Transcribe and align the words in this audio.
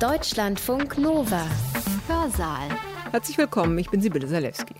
Deutschlandfunk 0.00 0.98
Nova. 0.98 1.46
Hörsaal. 2.08 2.68
Herzlich 3.12 3.38
willkommen, 3.38 3.78
ich 3.78 3.90
bin 3.90 4.00
Sibylle 4.00 4.26
Salewski. 4.26 4.74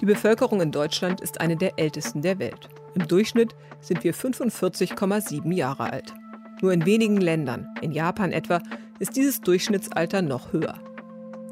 Die 0.00 0.06
Bevölkerung 0.06 0.60
in 0.60 0.70
Deutschland 0.70 1.20
ist 1.20 1.40
eine 1.40 1.56
der 1.56 1.76
ältesten 1.76 2.22
der 2.22 2.38
Welt. 2.38 2.68
Im 2.94 3.08
Durchschnitt 3.08 3.56
sind 3.80 4.04
wir 4.04 4.14
45,7 4.14 5.52
Jahre 5.52 5.92
alt. 5.92 6.14
Nur 6.62 6.72
in 6.72 6.86
wenigen 6.86 7.16
Ländern, 7.16 7.74
in 7.82 7.90
Japan 7.90 8.30
etwa, 8.30 8.60
ist 9.00 9.16
dieses 9.16 9.40
Durchschnittsalter 9.40 10.22
noch 10.22 10.52
höher. 10.52 10.78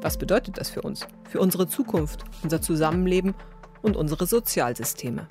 Was 0.01 0.17
bedeutet 0.17 0.57
das 0.57 0.69
für 0.69 0.81
uns, 0.81 1.05
für 1.29 1.41
unsere 1.41 1.67
Zukunft, 1.67 2.23
unser 2.41 2.61
Zusammenleben 2.61 3.35
und 3.81 3.97
unsere 3.97 4.25
Sozialsysteme? 4.25 5.27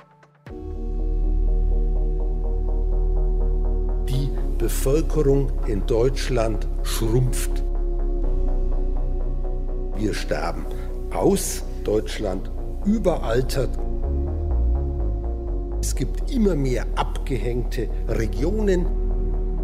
Bevölkerung 4.63 5.51
in 5.67 5.85
Deutschland 5.87 6.69
schrumpft. 6.85 7.65
Wir 9.97 10.15
sterben 10.15 10.65
aus, 11.13 11.65
Deutschland 11.83 12.49
überaltert. 12.85 13.77
Es 15.81 15.97
gibt 15.97 16.31
immer 16.31 16.55
mehr 16.55 16.87
abgehängte 16.95 17.89
Regionen. 18.07 18.87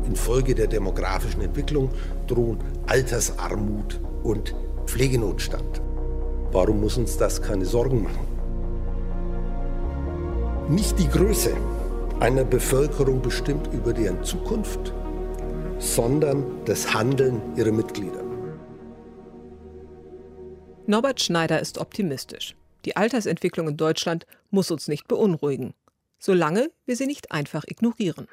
Infolge 0.05 0.57
der 0.57 0.67
demografischen 0.67 1.43
Entwicklung 1.43 1.91
drohen 2.27 2.59
Altersarmut 2.89 4.01
und 4.25 4.53
Pflegenotstand. 4.87 5.81
Warum 6.51 6.81
muss 6.81 6.99
uns 6.99 7.17
das 7.17 7.41
keine 7.41 7.67
Sorgen 7.67 8.03
machen? 8.03 8.27
Nicht 10.69 10.99
die 10.99 11.09
Größe 11.09 11.53
einer 12.21 12.45
Bevölkerung 12.45 13.23
bestimmt 13.23 13.69
über 13.73 13.93
deren 13.93 14.25
Zukunft, 14.25 14.93
sondern 15.79 16.65
das 16.65 16.93
Handeln 16.93 17.41
ihrer 17.57 17.71
Mitglieder. 17.71 18.25
Norbert 20.87 21.21
Schneider 21.21 21.61
ist 21.61 21.79
optimistisch. 21.79 22.57
Die 22.85 22.97
Altersentwicklung 22.97 23.69
in 23.69 23.77
Deutschland 23.77 24.27
muss 24.51 24.71
uns 24.73 24.89
nicht 24.89 25.07
beunruhigen, 25.07 25.75
solange 26.19 26.71
wir 26.87 26.97
sie 26.97 27.07
nicht 27.07 27.31
einfach 27.31 27.65
ignorieren. 27.69 28.27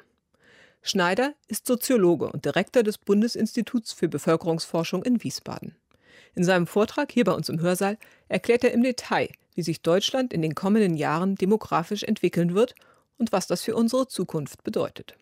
Schneider 0.82 1.34
ist 1.46 1.66
Soziologe 1.66 2.28
und 2.28 2.44
Direktor 2.44 2.82
des 2.82 2.98
Bundesinstituts 2.98 3.92
für 3.92 4.08
Bevölkerungsforschung 4.08 5.04
in 5.04 5.22
Wiesbaden. 5.22 5.76
In 6.34 6.42
seinem 6.42 6.66
Vortrag 6.66 7.12
hier 7.12 7.24
bei 7.24 7.32
uns 7.32 7.48
im 7.48 7.60
Hörsaal 7.60 7.98
erklärt 8.28 8.64
er 8.64 8.72
im 8.72 8.82
Detail, 8.82 9.28
wie 9.54 9.62
sich 9.62 9.82
Deutschland 9.82 10.32
in 10.32 10.42
den 10.42 10.54
kommenden 10.54 10.96
Jahren 10.96 11.36
demografisch 11.36 12.02
entwickeln 12.02 12.54
wird 12.54 12.74
und 13.18 13.32
was 13.32 13.46
das 13.46 13.62
für 13.62 13.74
unsere 13.74 14.08
Zukunft 14.08 14.62
bedeutet. 14.64 15.14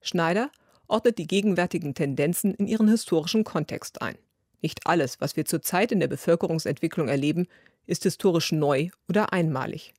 Schneider 0.00 0.50
ordnet 0.88 1.18
die 1.18 1.26
gegenwärtigen 1.26 1.94
Tendenzen 1.94 2.54
in 2.54 2.66
ihren 2.66 2.88
historischen 2.88 3.44
Kontext 3.44 4.02
ein. 4.02 4.18
Nicht 4.60 4.86
alles, 4.86 5.20
was 5.20 5.36
wir 5.36 5.44
zurzeit 5.44 5.92
in 5.92 6.00
der 6.00 6.08
Bevölkerungsentwicklung 6.08 7.08
erleben, 7.08 7.46
ist 7.86 8.02
historisch 8.02 8.52
neu 8.52 8.88
oder 9.08 9.32
einmalig. 9.32 9.94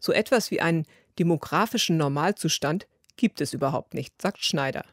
So 0.00 0.12
etwas 0.12 0.50
wie 0.50 0.60
einen 0.60 0.86
demografischen 1.18 1.96
Normalzustand 1.96 2.86
gibt 3.16 3.40
es 3.40 3.52
überhaupt 3.52 3.94
nicht, 3.94 4.20
sagt 4.22 4.42
Schneider. 4.42 4.84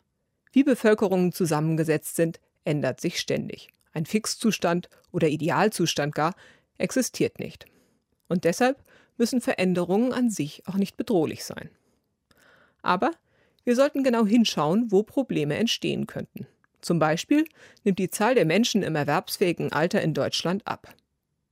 Wie 0.52 0.64
Bevölkerungen 0.64 1.31
zusammengesetzt 1.31 2.16
sind, 2.16 2.39
ändert 2.64 3.00
sich 3.00 3.20
ständig. 3.20 3.70
Ein 3.94 4.06
Fixzustand 4.06 4.89
oder 5.11 5.28
Idealzustand 5.28 6.16
gar 6.16 6.36
existiert 6.78 7.39
nicht. 7.39 7.66
Und 8.28 8.44
deshalb 8.44 8.83
müssen 9.17 9.41
Veränderungen 9.41 10.13
an 10.13 10.30
sich 10.30 10.63
auch 10.67 10.75
nicht 10.75 10.97
bedrohlich 10.97 11.44
sein. 11.44 11.69
Aber 12.81 13.11
wir 13.63 13.75
sollten 13.75 14.03
genau 14.03 14.25
hinschauen, 14.25 14.91
wo 14.91 15.03
Probleme 15.03 15.55
entstehen 15.55 16.08
könnten. 16.08 16.47
Zum 16.81 16.99
Beispiel 16.99 17.45
nimmt 17.83 17.97
die 17.97 18.11
Zahl 18.11 18.36
der 18.36 18.45
Menschen 18.45 18.83
im 18.83 18.95
erwerbsfähigen 18.95 19.71
Alter 19.71 20.02
in 20.02 20.13
Deutschland 20.13 20.67
ab. 20.67 20.93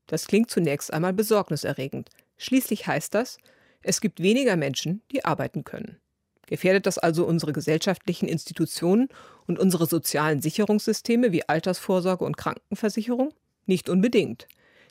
Das 0.05 0.27
klingt 0.27 0.51
zunächst 0.51 0.93
einmal 0.93 1.13
besorgniserregend. 1.13 2.09
Schließlich 2.37 2.85
heißt 2.85 3.15
das, 3.15 3.37
es 3.81 3.99
gibt 3.99 4.21
weniger 4.21 4.55
Menschen, 4.55 5.01
die 5.11 5.25
arbeiten 5.25 5.63
können. 5.63 5.97
Gefährdet 6.45 6.85
das 6.85 6.97
also 6.97 7.25
unsere 7.25 7.53
gesellschaftlichen 7.53 8.27
Institutionen 8.27 9.09
und 9.47 9.57
unsere 9.57 9.87
sozialen 9.87 10.41
Sicherungssysteme 10.41 11.31
wie 11.31 11.47
Altersvorsorge 11.47 12.25
und 12.25 12.37
Krankenversicherung? 12.37 13.33
Nicht 13.65 13.89
unbedingt. 13.89 14.47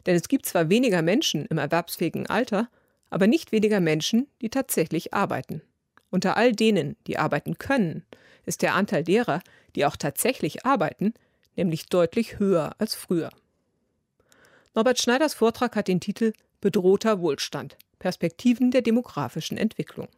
Denn 0.06 0.16
es 0.16 0.28
gibt 0.28 0.46
zwar 0.46 0.68
weniger 0.68 1.02
Menschen 1.02 1.46
im 1.46 1.58
erwerbsfähigen 1.58 2.26
Alter, 2.26 2.68
aber 3.10 3.26
nicht 3.26 3.52
weniger 3.52 3.80
Menschen, 3.80 4.26
die 4.40 4.50
tatsächlich 4.50 5.14
arbeiten. 5.14 5.62
Unter 6.10 6.36
all 6.36 6.52
denen, 6.52 6.96
die 7.06 7.18
arbeiten 7.18 7.58
können, 7.58 8.04
ist 8.44 8.62
der 8.62 8.74
Anteil 8.74 9.04
derer, 9.04 9.40
die 9.76 9.86
auch 9.86 9.96
tatsächlich 9.96 10.66
arbeiten, 10.66 11.14
nämlich 11.56 11.86
deutlich 11.86 12.38
höher 12.38 12.74
als 12.78 12.94
früher. 12.94 13.30
Norbert 14.74 15.00
Schneiders 15.00 15.34
Vortrag 15.34 15.76
hat 15.76 15.88
den 15.88 16.00
Titel 16.00 16.32
Bedrohter 16.60 17.20
Wohlstand 17.20 17.76
Perspektiven 17.98 18.70
der 18.70 18.82
demografischen 18.82 19.56
Entwicklung. 19.56 20.08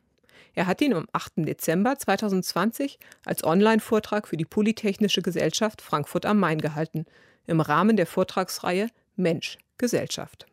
Er 0.55 0.67
hat 0.67 0.81
ihn 0.81 0.95
am 0.95 1.07
8. 1.13 1.33
Dezember 1.39 1.99
2020 1.99 2.99
als 3.25 3.45
Online-Vortrag 3.45 4.29
für 4.29 4.37
die 4.37 4.45
Polytechnische 4.45 5.21
Gesellschaft 5.21 5.83
Frankfurt 5.83 6.27
am 6.27 6.39
Main 6.39 6.61
gehalten, 6.61 7.07
im 7.47 7.61
Rahmen 7.61 7.97
der 7.97 8.07
Vortragsreihe 8.07 8.89
Mensch, 9.17 9.59
Gesellschaft. 9.85 10.47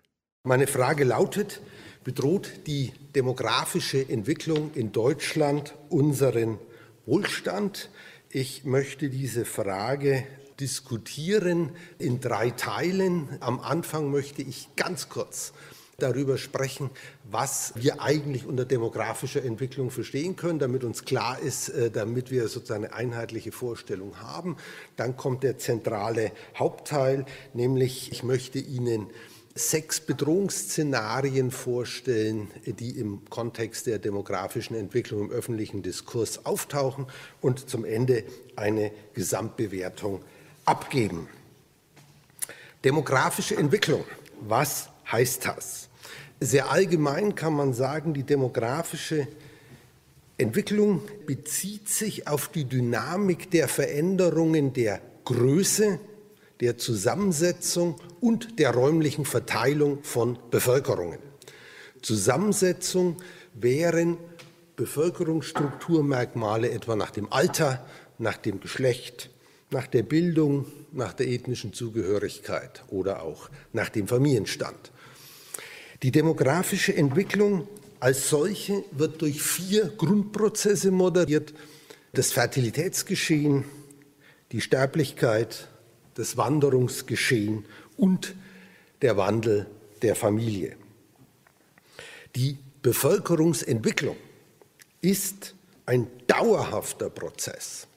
Meine 0.43 0.67
Frage 0.67 1.05
lautet, 1.05 1.61
bedroht 2.03 2.51
die 2.67 2.91
demografische 3.15 4.09
Entwicklung 4.09 4.73
in 4.73 4.91
Deutschland 4.91 5.73
unseren 5.87 6.57
Wohlstand? 7.05 7.89
Ich 8.29 8.65
möchte 8.65 9.09
diese 9.09 9.45
Frage 9.45 10.27
diskutieren 10.59 11.71
in 11.97 12.19
drei 12.19 12.49
Teilen. 12.49 13.37
Am 13.39 13.61
Anfang 13.61 14.11
möchte 14.11 14.41
ich 14.41 14.67
ganz 14.75 15.07
kurz 15.07 15.53
darüber 16.01 16.37
sprechen, 16.37 16.89
was 17.23 17.73
wir 17.75 18.01
eigentlich 18.01 18.45
unter 18.45 18.65
demografischer 18.65 19.43
Entwicklung 19.43 19.91
verstehen 19.91 20.35
können, 20.35 20.59
damit 20.59 20.83
uns 20.83 21.05
klar 21.05 21.39
ist, 21.39 21.69
äh, 21.69 21.91
damit 21.91 22.31
wir 22.31 22.47
sozusagen 22.47 22.85
eine 22.85 22.93
einheitliche 22.93 23.51
Vorstellung 23.51 24.19
haben. 24.19 24.57
Dann 24.95 25.17
kommt 25.17 25.43
der 25.43 25.57
zentrale 25.57 26.31
Hauptteil, 26.57 27.25
nämlich 27.53 28.11
ich 28.11 28.23
möchte 28.23 28.59
Ihnen 28.59 29.07
sechs 29.53 29.99
Bedrohungsszenarien 29.99 31.51
vorstellen, 31.51 32.49
die 32.65 32.91
im 32.91 33.29
Kontext 33.29 33.85
der 33.87 33.99
demografischen 33.99 34.75
Entwicklung 34.75 35.21
im 35.21 35.31
öffentlichen 35.31 35.81
Diskurs 35.81 36.45
auftauchen 36.45 37.07
und 37.41 37.69
zum 37.69 37.83
Ende 37.83 38.23
eine 38.55 38.91
Gesamtbewertung 39.13 40.21
abgeben. 40.65 41.27
Demografische 42.83 43.55
Entwicklung. 43.57 44.03
Was 44.41 44.89
heißt 45.11 45.45
das? 45.45 45.89
Sehr 46.43 46.71
allgemein 46.71 47.35
kann 47.35 47.53
man 47.53 47.71
sagen, 47.71 48.15
die 48.15 48.23
demografische 48.23 49.27
Entwicklung 50.39 51.03
bezieht 51.27 51.87
sich 51.87 52.27
auf 52.27 52.47
die 52.47 52.65
Dynamik 52.65 53.51
der 53.51 53.67
Veränderungen 53.67 54.73
der 54.73 55.01
Größe, 55.23 55.99
der 56.59 56.79
Zusammensetzung 56.79 57.95
und 58.21 58.57
der 58.57 58.71
räumlichen 58.71 59.23
Verteilung 59.23 60.01
von 60.01 60.39
Bevölkerungen. 60.49 61.19
Zusammensetzung 62.01 63.17
wären 63.53 64.17
Bevölkerungsstrukturmerkmale 64.77 66.71
etwa 66.71 66.95
nach 66.95 67.11
dem 67.11 67.31
Alter, 67.31 67.85
nach 68.17 68.37
dem 68.37 68.61
Geschlecht, 68.61 69.29
nach 69.69 69.85
der 69.85 70.01
Bildung, 70.01 70.65
nach 70.91 71.13
der 71.13 71.27
ethnischen 71.27 71.71
Zugehörigkeit 71.71 72.83
oder 72.89 73.21
auch 73.21 73.51
nach 73.73 73.89
dem 73.89 74.07
Familienstand. 74.07 74.91
Die 76.03 76.11
demografische 76.11 76.95
Entwicklung 76.95 77.67
als 77.99 78.29
solche 78.29 78.83
wird 78.91 79.21
durch 79.21 79.41
vier 79.41 79.89
Grundprozesse 79.89 80.91
moderiert. 80.91 81.53
Das 82.13 82.31
Fertilitätsgeschehen, 82.31 83.65
die 84.51 84.61
Sterblichkeit, 84.61 85.67
das 86.15 86.35
Wanderungsgeschehen 86.37 87.65
und 87.97 88.35
der 89.01 89.17
Wandel 89.17 89.67
der 90.01 90.15
Familie. 90.15 90.75
Die 92.35 92.57
Bevölkerungsentwicklung 92.81 94.17
ist 95.01 95.55
ein 95.85 96.07
dauerhafter 96.27 97.09
Prozess, 97.09 97.87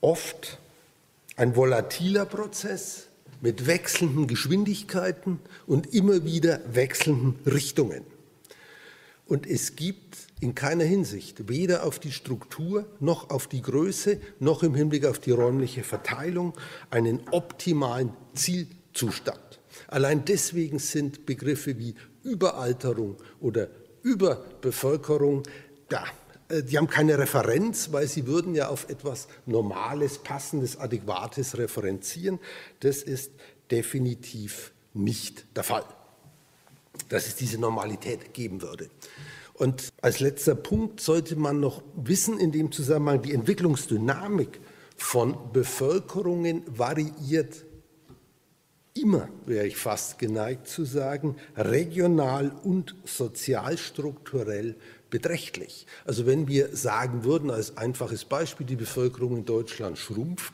oft 0.00 0.58
ein 1.36 1.54
volatiler 1.54 2.24
Prozess, 2.24 3.08
mit 3.40 3.66
wechselnden 3.66 4.26
Geschwindigkeiten 4.26 5.40
und 5.66 5.92
immer 5.94 6.24
wieder 6.24 6.60
wechselnden 6.72 7.36
Richtungen. 7.46 8.02
Und 9.26 9.46
es 9.46 9.74
gibt 9.74 10.18
in 10.40 10.54
keiner 10.54 10.84
Hinsicht, 10.84 11.48
weder 11.48 11.84
auf 11.84 11.98
die 11.98 12.12
Struktur 12.12 12.86
noch 13.00 13.30
auf 13.30 13.48
die 13.48 13.62
Größe 13.62 14.20
noch 14.38 14.62
im 14.62 14.74
Hinblick 14.74 15.04
auf 15.04 15.18
die 15.18 15.32
räumliche 15.32 15.82
Verteilung, 15.82 16.52
einen 16.90 17.20
optimalen 17.32 18.12
Zielzustand. 18.34 19.60
Allein 19.88 20.24
deswegen 20.24 20.78
sind 20.78 21.26
Begriffe 21.26 21.78
wie 21.78 21.94
Überalterung 22.22 23.16
oder 23.40 23.68
Überbevölkerung 24.02 25.42
äh, 25.42 25.46
die 26.50 26.78
haben 26.78 26.88
keine 26.88 27.18
Referenz, 27.18 27.92
weil 27.92 28.06
sie 28.06 28.26
würden 28.26 28.54
ja 28.54 28.68
auf 28.68 28.88
etwas 28.88 29.28
Normales, 29.46 30.18
Passendes, 30.18 30.78
Adäquates 30.78 31.58
referenzieren. 31.58 32.38
Das 32.80 33.02
ist 33.02 33.32
definitiv 33.70 34.72
nicht 34.94 35.44
der 35.56 35.64
Fall, 35.64 35.84
dass 37.08 37.26
es 37.26 37.36
diese 37.36 37.58
Normalität 37.58 38.32
geben 38.32 38.62
würde. 38.62 38.88
Und 39.54 39.88
als 40.02 40.20
letzter 40.20 40.54
Punkt 40.54 41.00
sollte 41.00 41.34
man 41.36 41.60
noch 41.60 41.82
wissen 41.96 42.38
in 42.38 42.52
dem 42.52 42.70
Zusammenhang, 42.72 43.22
die 43.22 43.32
Entwicklungsdynamik 43.32 44.60
von 44.96 45.36
Bevölkerungen 45.52 46.62
variiert 46.66 47.64
immer, 48.94 49.28
wäre 49.46 49.66
ich 49.66 49.76
fast 49.76 50.18
geneigt 50.18 50.68
zu 50.68 50.84
sagen, 50.84 51.36
regional 51.56 52.50
und 52.64 52.94
sozialstrukturell 53.04 54.76
beträchtlich. 55.16 55.86
Also 56.04 56.26
wenn 56.26 56.46
wir 56.46 56.76
sagen 56.76 57.24
würden, 57.24 57.50
als 57.50 57.78
einfaches 57.78 58.26
Beispiel, 58.26 58.66
die 58.66 58.76
Bevölkerung 58.76 59.38
in 59.38 59.44
Deutschland 59.46 59.96
schrumpft, 59.96 60.52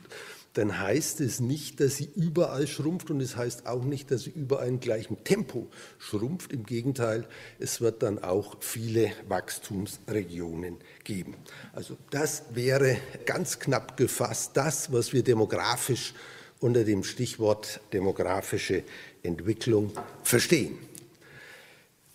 dann 0.53 0.79
heißt 0.79 1.19
es 1.19 1.41
nicht, 1.41 1.81
dass 1.81 1.97
sie 1.97 2.07
überall 2.15 2.65
schrumpft 2.65 3.09
und 3.11 3.19
es 3.19 3.35
heißt 3.35 3.67
auch 3.67 3.83
nicht, 3.83 4.09
dass 4.09 4.21
sie 4.21 4.29
überall 4.29 4.69
in 4.69 4.79
gleichem 4.79 5.21
Tempo 5.25 5.67
schrumpft. 5.97 6.53
Im 6.53 6.63
Gegenteil, 6.63 7.27
es 7.59 7.81
wird 7.81 8.03
dann 8.03 8.23
auch 8.23 8.55
viele 8.61 9.11
Wachstumsregionen 9.27 10.77
geben. 11.03 11.35
Also 11.73 11.97
das 12.09 12.43
wäre 12.53 12.95
ganz 13.25 13.59
knapp 13.59 13.97
gefasst 13.97 14.51
das, 14.53 14.93
was 14.93 15.11
wir 15.11 15.23
demografisch 15.23 16.13
unter 16.61 16.85
dem 16.85 17.03
Stichwort 17.03 17.81
demografische 17.91 18.83
Entwicklung 19.23 19.91
verstehen. 20.23 20.77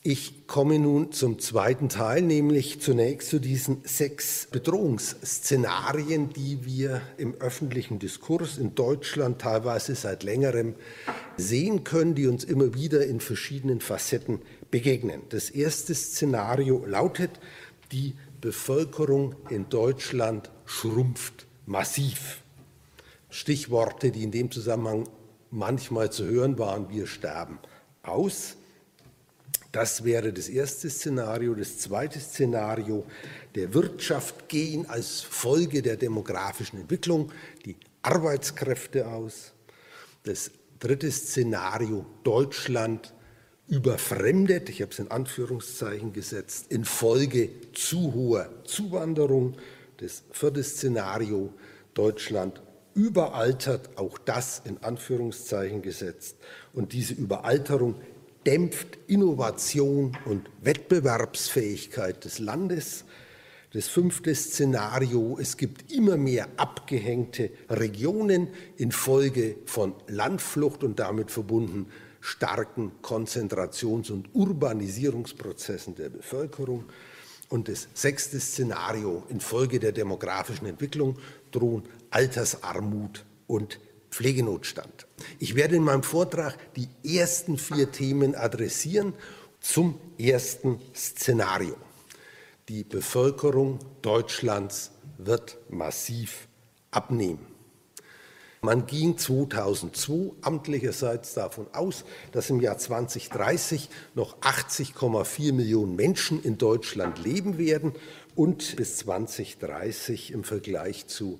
Ich 0.04 0.46
komme 0.46 0.78
nun 0.78 1.10
zum 1.10 1.40
zweiten 1.40 1.88
Teil, 1.88 2.22
nämlich 2.22 2.80
zunächst 2.80 3.30
zu 3.30 3.40
diesen 3.40 3.82
sechs 3.84 4.46
Bedrohungsszenarien, 4.50 6.32
die 6.32 6.64
wir 6.64 7.02
im 7.16 7.34
öffentlichen 7.34 7.98
Diskurs 7.98 8.58
in 8.58 8.76
Deutschland 8.76 9.40
teilweise 9.40 9.96
seit 9.96 10.22
längerem 10.22 10.76
sehen 11.36 11.82
können, 11.82 12.14
die 12.14 12.28
uns 12.28 12.44
immer 12.44 12.74
wieder 12.74 13.04
in 13.06 13.18
verschiedenen 13.18 13.80
Facetten 13.80 14.40
begegnen. 14.70 15.22
Das 15.30 15.50
erste 15.50 15.96
Szenario 15.96 16.84
lautet, 16.86 17.32
die 17.90 18.14
Bevölkerung 18.40 19.34
in 19.50 19.68
Deutschland 19.68 20.48
schrumpft 20.64 21.46
massiv. 21.66 22.42
Stichworte, 23.30 24.12
die 24.12 24.22
in 24.22 24.30
dem 24.30 24.52
Zusammenhang 24.52 25.08
manchmal 25.50 26.12
zu 26.12 26.24
hören 26.24 26.56
waren, 26.56 26.88
wir 26.88 27.08
sterben 27.08 27.58
aus. 28.04 28.57
Das 29.72 30.04
wäre 30.04 30.32
das 30.32 30.48
erste 30.48 30.88
Szenario. 30.88 31.54
Das 31.54 31.78
zweite 31.78 32.18
Szenario, 32.20 33.04
der 33.54 33.74
Wirtschaft 33.74 34.48
gehen 34.48 34.86
als 34.88 35.20
Folge 35.20 35.82
der 35.82 35.96
demografischen 35.96 36.80
Entwicklung 36.80 37.32
die 37.66 37.76
Arbeitskräfte 38.02 39.06
aus. 39.08 39.52
Das 40.24 40.50
dritte 40.78 41.10
Szenario, 41.10 42.06
Deutschland 42.24 43.12
überfremdet, 43.66 44.70
ich 44.70 44.80
habe 44.80 44.92
es 44.92 44.98
in 44.98 45.10
Anführungszeichen 45.10 46.14
gesetzt, 46.14 46.66
infolge 46.70 47.50
zu 47.74 48.14
hoher 48.14 48.48
Zuwanderung. 48.64 49.56
Das 49.98 50.22
vierte 50.30 50.62
Szenario, 50.62 51.52
Deutschland 51.92 52.62
überaltert, 52.94 53.90
auch 53.96 54.16
das 54.16 54.62
in 54.64 54.82
Anführungszeichen 54.82 55.82
gesetzt. 55.82 56.36
Und 56.72 56.92
diese 56.92 57.14
Überalterung 57.14 57.96
dämpft 58.48 58.96
Innovation 59.08 60.16
und 60.24 60.48
Wettbewerbsfähigkeit 60.62 62.24
des 62.24 62.38
Landes. 62.38 63.04
Das 63.74 63.88
fünfte 63.88 64.34
Szenario, 64.34 65.36
es 65.38 65.58
gibt 65.58 65.92
immer 65.92 66.16
mehr 66.16 66.48
abgehängte 66.56 67.50
Regionen 67.68 68.48
infolge 68.78 69.56
von 69.66 69.92
Landflucht 70.06 70.82
und 70.82 70.98
damit 70.98 71.30
verbunden 71.30 71.88
starken 72.22 72.92
Konzentrations- 73.02 74.10
und 74.10 74.34
Urbanisierungsprozessen 74.34 75.94
der 75.96 76.08
Bevölkerung. 76.08 76.84
Und 77.50 77.68
das 77.68 77.88
sechste 77.92 78.40
Szenario, 78.40 79.24
infolge 79.28 79.78
der 79.78 79.92
demografischen 79.92 80.66
Entwicklung 80.66 81.18
drohen 81.50 81.82
Altersarmut 82.08 83.26
und 83.46 83.78
Pflegenotstand. 84.18 85.06
Ich 85.38 85.54
werde 85.54 85.76
in 85.76 85.84
meinem 85.84 86.02
Vortrag 86.02 86.56
die 86.74 86.88
ersten 87.04 87.56
vier 87.56 87.92
Themen 87.92 88.34
adressieren 88.34 89.14
zum 89.60 90.00
ersten 90.18 90.80
Szenario. 90.92 91.76
Die 92.68 92.82
Bevölkerung 92.82 93.78
Deutschlands 94.02 94.90
wird 95.18 95.58
massiv 95.70 96.48
abnehmen. 96.90 97.46
Man 98.60 98.86
ging 98.86 99.16
2002 99.16 100.32
amtlicherseits 100.40 101.34
davon 101.34 101.68
aus, 101.72 102.04
dass 102.32 102.50
im 102.50 102.60
Jahr 102.60 102.76
2030 102.76 103.88
noch 104.16 104.40
80,4 104.40 105.52
Millionen 105.52 105.94
Menschen 105.94 106.42
in 106.42 106.58
Deutschland 106.58 107.22
leben 107.22 107.56
werden 107.56 107.92
und 108.34 108.74
bis 108.74 108.96
2030 108.96 110.32
im 110.32 110.42
Vergleich 110.42 111.06
zu 111.06 111.38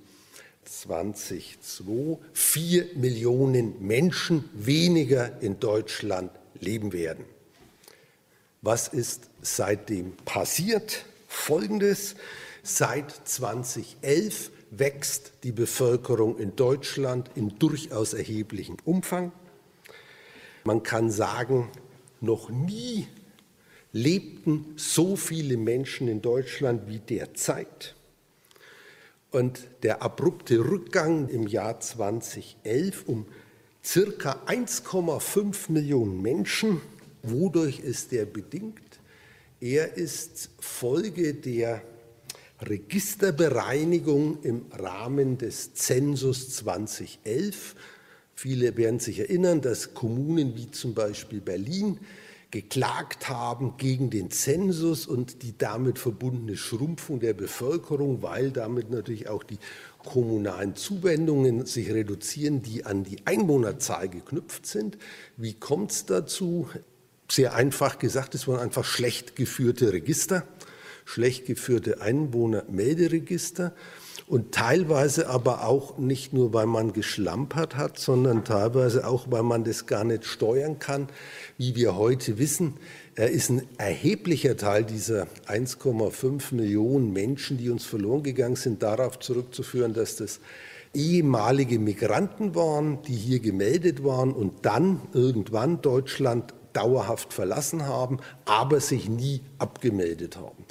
2002 0.69 2.19
4 2.33 2.87
Millionen 2.95 3.87
Menschen 3.87 4.49
weniger 4.53 5.41
in 5.41 5.59
Deutschland 5.61 6.31
leben 6.61 6.93
werden. 6.93 7.25
Was 8.61 8.89
ist 8.89 9.31
seitdem 9.41 10.13
passiert? 10.25 11.05
Folgendes. 11.27 12.17
Seit 12.63 13.11
2011 13.11 14.51
wächst 14.71 15.33
die 15.43 15.53
Bevölkerung 15.53 16.39
in 16.39 16.55
Deutschland 16.57 17.31
in 17.35 17.59
durchaus 17.59 18.13
erheblichem 18.13 18.77
Umfang. 18.85 19.33
Man 20.65 20.83
kann 20.83 21.11
sagen, 21.11 21.71
noch 22.21 22.51
nie 22.51 23.07
lebten 23.93 24.75
so 24.77 25.17
viele 25.17 25.57
Menschen 25.57 26.09
in 26.09 26.21
Deutschland 26.21 26.89
wie 26.89 26.99
derzeit. 26.99 27.95
Und 29.31 29.61
der 29.83 30.03
abrupte 30.03 30.59
Rückgang 30.59 31.29
im 31.29 31.47
Jahr 31.47 31.81
2011 31.81 33.05
um 33.07 33.27
circa 33.85 34.43
1,5 34.47 35.71
Millionen 35.71 36.23
Menschen, 36.23 36.81
wodurch 37.23 37.81
ist 37.81 38.13
der 38.13 38.25
bedingt? 38.25 39.01
Er 39.61 39.97
ist 39.97 40.51
Folge 40.61 41.35
der 41.35 41.83
Registerbereinigung 42.61 44.43
im 44.43 44.67
Rahmen 44.73 45.37
des 45.37 45.75
Zensus 45.75 46.51
2011. 46.57 47.75
Viele 48.35 48.77
werden 48.77 48.99
sich 48.99 49.19
erinnern, 49.21 49.61
dass 49.61 49.95
Kommunen 49.95 50.57
wie 50.57 50.71
zum 50.71 50.95
Beispiel 50.95 51.41
Berlin 51.41 51.99
geklagt 52.51 53.29
haben 53.29 53.77
gegen 53.77 54.09
den 54.09 54.31
Zensus 54.31 55.07
und 55.07 55.43
die 55.43 55.57
damit 55.59 55.99
verbundene 55.99 56.57
Schrumpfung 56.57 57.21
der 57.21 57.35
Bevölkerung, 57.35 58.23
weil 58.23 58.51
damit 58.51 58.91
natürlich 58.91 59.29
auch 59.29 59.43
die 59.43 59.59
kommunalen 59.99 60.75
Zuwendungen 60.75 61.67
sich 61.67 61.91
reduzieren, 61.91 62.63
die 62.63 62.87
an 62.87 63.05
die 63.05 63.27
Einwohnerzahl 63.27 64.09
geknüpft 64.09 64.67
sind. 64.67 64.97
Wie 65.37 65.55
kommt 65.55 65.93
es 65.93 66.07
dazu? 66.07 66.69
Sehr 67.31 67.55
einfach 67.55 67.99
gesagt, 67.99 68.35
es 68.35 68.49
waren 68.49 68.61
einfach 68.61 68.85
schlecht 68.85 69.37
geführte 69.37 69.93
Register, 69.93 70.45
schlecht 71.05 71.45
geführte 71.45 72.01
Einwohnermelderegister 72.01 73.75
und 74.29 74.53
teilweise 74.53 75.29
aber 75.29 75.65
auch 75.67 75.97
nicht 75.99 76.33
nur, 76.33 76.53
weil 76.53 76.67
man 76.67 76.93
geschlampert 76.93 77.77
hat, 77.77 77.99
sondern 77.99 78.45
teilweise 78.45 79.07
auch, 79.07 79.27
weil 79.31 79.43
man 79.43 79.65
das 79.65 79.87
gar 79.87 80.05
nicht 80.05 80.27
steuern 80.27 80.79
kann. 80.79 81.09
Wie 81.57 81.75
wir 81.75 81.97
heute 81.97 82.39
wissen, 82.39 82.75
ist 83.15 83.51
ein 83.51 83.63
erheblicher 83.79 84.57
Teil 84.57 84.85
dieser 84.85 85.27
1,5 85.47 86.55
Millionen 86.55 87.13
Menschen, 87.13 87.57
die 87.57 87.71
uns 87.71 87.85
verloren 87.85 88.23
gegangen 88.23 88.57
sind, 88.57 88.83
darauf 88.83 89.19
zurückzuführen, 89.19 89.95
dass 89.95 90.17
das 90.17 90.41
ehemalige 90.95 91.79
Migranten 91.79 92.55
waren, 92.55 93.03
die 93.03 93.17
hier 93.17 93.41
gemeldet 93.41 94.05
waren 94.05 94.33
und 94.33 94.67
dann 94.67 95.01
irgendwann 95.15 95.81
Deutschland 95.81 96.55
dauerhaft 96.75 97.33
verlassen 97.33 97.87
haben, 97.87 98.19
aber 98.45 98.81
sich 98.81 99.09
nie 99.09 99.41
abgemeldet 99.59 100.37
haben. 100.37 100.65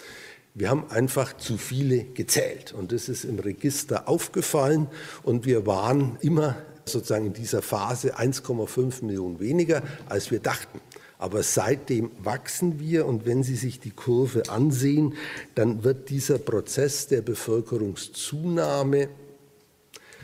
Wir 0.57 0.71
haben 0.71 0.89
einfach 0.89 1.37
zu 1.37 1.55
viele 1.55 2.03
gezählt 2.03 2.73
und 2.73 2.91
das 2.91 3.09
ist 3.09 3.25
im 3.25 3.37
Register 3.37 4.09
aufgefallen 4.09 4.87
und 5.21 5.45
wir 5.45 5.67
waren 5.67 6.17
immer 6.21 6.57
sozusagen 6.83 7.27
in 7.27 7.33
dieser 7.33 7.61
Phase 7.61 8.17
1,5 8.17 9.05
Millionen 9.05 9.39
weniger, 9.39 9.83
als 10.09 10.31
wir 10.31 10.39
dachten. 10.39 10.81
Aber 11.19 11.43
seitdem 11.43 12.09
wachsen 12.23 12.79
wir 12.79 13.05
und 13.05 13.27
wenn 13.27 13.43
Sie 13.43 13.55
sich 13.55 13.79
die 13.79 13.91
Kurve 13.91 14.49
ansehen, 14.49 15.13
dann 15.53 15.83
wird 15.83 16.09
dieser 16.09 16.39
Prozess 16.39 17.05
der 17.05 17.21
Bevölkerungszunahme, 17.21 19.09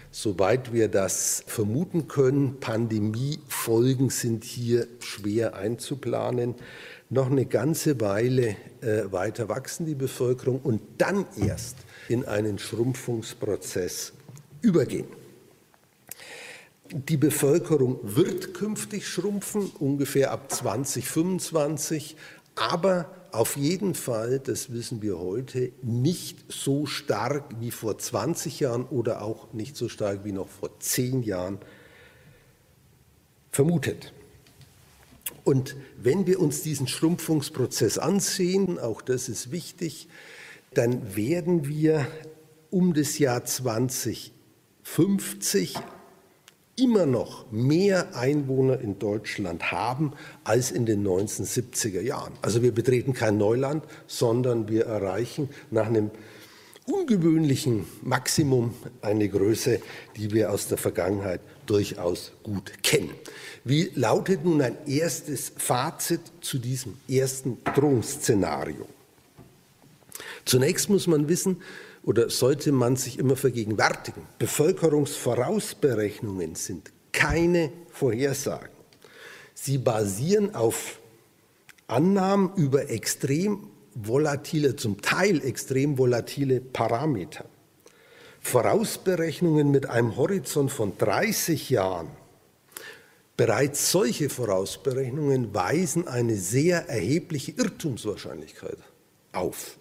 soweit 0.09 0.73
wir 0.73 0.87
das 0.87 1.43
vermuten 1.45 2.07
können, 2.07 2.59
Pandemiefolgen 2.59 4.09
sind 4.09 4.43
hier 4.43 4.87
schwer 4.99 5.55
einzuplanen, 5.55 6.55
noch 7.13 7.29
eine 7.29 7.45
ganze 7.45 8.01
Weile 8.01 8.55
äh, 8.81 9.11
weiter 9.11 9.47
wachsen, 9.47 9.85
die 9.85 9.95
Bevölkerung, 9.95 10.59
und 10.61 10.81
dann 10.97 11.25
erst 11.39 11.77
in 12.09 12.25
einen 12.25 12.57
Schrumpfungsprozess 12.57 14.13
übergehen. 14.61 15.07
Die 16.91 17.17
Bevölkerung 17.17 17.99
wird 18.03 18.53
künftig 18.53 19.07
schrumpfen, 19.07 19.71
ungefähr 19.79 20.31
ab 20.31 20.51
2025, 20.51 22.17
aber 22.55 23.09
auf 23.31 23.57
jeden 23.57 23.95
Fall, 23.95 24.39
das 24.39 24.71
wissen 24.71 25.01
wir 25.01 25.17
heute, 25.17 25.71
nicht 25.81 26.51
so 26.51 26.85
stark 26.85 27.45
wie 27.59 27.71
vor 27.71 27.97
20 27.97 28.59
Jahren 28.59 28.85
oder 28.85 29.21
auch 29.21 29.53
nicht 29.53 29.75
so 29.75 29.89
stark 29.89 30.23
wie 30.23 30.31
noch 30.31 30.49
vor 30.49 30.79
10 30.79 31.23
Jahren 31.23 31.57
vermutet. 33.49 34.13
Und 35.43 35.75
wenn 36.01 36.25
wir 36.25 36.39
uns 36.39 36.61
diesen 36.61 36.87
Schrumpfungsprozess 36.87 37.97
ansehen, 37.97 38.79
auch 38.79 39.01
das 39.01 39.27
ist 39.29 39.51
wichtig, 39.51 40.07
dann 40.73 41.15
werden 41.15 41.67
wir 41.67 42.07
um 42.71 42.93
das 42.93 43.19
Jahr 43.19 43.45
2050 43.45 45.75
immer 46.75 47.05
noch 47.05 47.51
mehr 47.51 48.15
Einwohner 48.15 48.79
in 48.79 48.97
Deutschland 48.97 49.71
haben 49.71 50.13
als 50.43 50.71
in 50.71 50.87
den 50.87 51.05
1970er 51.05 52.01
Jahren. 52.01 52.33
Also 52.41 52.63
wir 52.63 52.71
betreten 52.71 53.13
kein 53.13 53.37
Neuland, 53.37 53.83
sondern 54.07 54.67
wir 54.67 54.85
erreichen 54.85 55.49
nach 55.69 55.85
einem 55.85 56.09
ungewöhnlichen 56.85 57.85
Maximum 58.01 58.73
eine 59.01 59.29
Größe, 59.29 59.79
die 60.17 60.31
wir 60.31 60.51
aus 60.51 60.67
der 60.67 60.77
Vergangenheit 60.77 61.39
durchaus 61.65 62.33
gut 62.43 62.83
kennen. 62.83 63.11
Wie 63.63 63.89
lautet 63.95 64.43
nun 64.43 64.61
ein 64.61 64.75
erstes 64.85 65.53
Fazit 65.55 66.19
zu 66.41 66.59
diesem 66.59 66.97
ersten 67.07 67.59
Drohungsszenario? 67.63 68.85
Zunächst 70.45 70.89
muss 70.89 71.07
man 71.07 71.29
wissen, 71.29 71.61
oder 72.03 72.29
sollte 72.29 72.73
man 72.73 72.97
sich 72.97 73.17
immer 73.17 73.37
vergegenwärtigen, 73.37 74.23
Bevölkerungsvorausberechnungen 74.37 76.55
sind 76.55 76.91
keine 77.13 77.71
Vorhersagen. 77.91 78.73
Sie 79.53 79.77
basieren 79.77 80.53
auf 80.53 80.99
Annahmen 81.87 82.51
über 82.55 82.89
extrem 82.89 83.69
volatile, 83.95 84.75
zum 84.75 85.01
Teil 85.01 85.43
extrem 85.45 85.97
volatile 85.97 86.59
Parameter. 86.61 87.45
Vorausberechnungen 88.39 89.71
mit 89.71 89.89
einem 89.89 90.17
Horizont 90.17 90.71
von 90.71 90.97
30 90.97 91.69
Jahren, 91.69 92.09
bereits 93.37 93.91
solche 93.91 94.29
Vorausberechnungen 94.29 95.53
weisen 95.53 96.07
eine 96.07 96.35
sehr 96.35 96.89
erhebliche 96.89 97.53
Irrtumswahrscheinlichkeit 97.53 98.77
auf. 99.31 99.77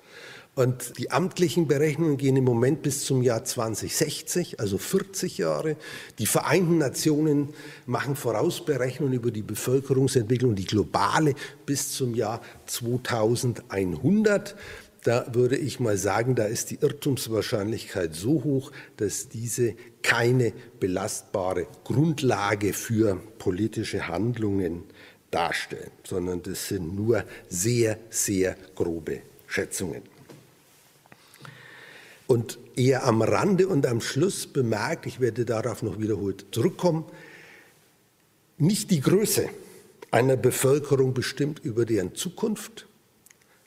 Und 0.55 0.99
die 0.99 1.11
amtlichen 1.11 1.67
Berechnungen 1.67 2.19
gehen 2.19 2.37
im 2.37 2.45
Moment 2.45 2.83
bis 2.83 3.07
zum 3.07 3.23
Jahr 3.23 3.43
2060, 3.43 4.61
also 4.61 4.77
40 4.77 5.39
Jahre. 5.39 5.77
Die 6.19 6.27
Vereinten 6.27 6.77
Nationen 6.77 7.55
machen 7.87 8.17
Vorausberechnungen 8.17 9.15
über 9.15 9.31
die 9.31 9.41
Bevölkerungsentwicklung, 9.41 10.55
die 10.55 10.67
globale, 10.67 11.35
bis 11.65 11.93
zum 11.93 12.15
Jahr 12.15 12.43
2100. 12.67 14.55
Da 15.05 15.27
würde 15.33 15.57
ich 15.57 15.81
mal 15.81 15.97
sagen, 15.97 16.35
da 16.35 16.45
ist 16.45 16.71
die 16.71 16.79
Irrtumswahrscheinlichkeit 16.83 18.15
so 18.15 18.45
hoch, 18.45 18.73
dass 18.99 19.31
diese 19.31 19.75
keine 20.03 20.53
belastbare 20.79 21.67
Grundlage 21.83 22.75
für 22.75 23.17
politische 23.39 24.07
Handlungen 24.07 24.85
darstellen, 25.31 25.91
sondern 26.05 26.43
das 26.43 26.69
sind 26.69 26.95
nur 26.95 27.25
sehr, 27.49 27.99
sehr 28.11 28.55
grobe 28.75 29.23
Schätzungen. 29.47 30.12
Und 32.33 32.59
eher 32.77 33.05
am 33.05 33.21
Rande 33.21 33.69
und 33.69 33.85
am 33.85 34.01
Schluss 34.01 34.47
bemerkt, 34.47 35.05
ich 35.05 35.21
werde 35.21 35.45
darauf 35.45 35.83
noch 35.83 36.01
wiederholt 36.01 36.47
zurückkommen, 36.51 37.05
nicht 38.57 38.91
die 38.91 39.03
Größe 39.03 39.51
einer 40.11 40.39
Bevölkerung 40.39 41.13
bestimmt 41.13 41.59
über 41.63 41.85
deren 41.85 42.15
Zukunft, 42.15 42.87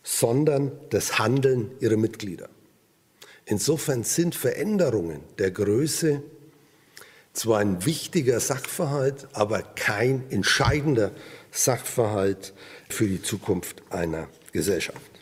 sondern 0.02 0.72
das 0.90 1.20
Handeln 1.20 1.74
ihrer 1.80 1.98
Mitglieder. 1.98 2.50
Insofern 3.46 4.04
sind 4.04 4.34
Veränderungen 4.34 5.20
der 5.38 5.52
Größe 5.52 6.24
zwar 7.34 7.60
ein 7.60 7.86
wichtiger 7.86 8.40
Sachverhalt, 8.40 9.28
aber 9.34 9.62
kein 9.62 10.24
entscheidender 10.32 11.12
Sachverhalt 11.52 12.56
für 12.90 13.06
die 13.06 13.22
Zukunft 13.22 13.84
einer 13.92 14.28
Gesellschaft. 14.54 15.15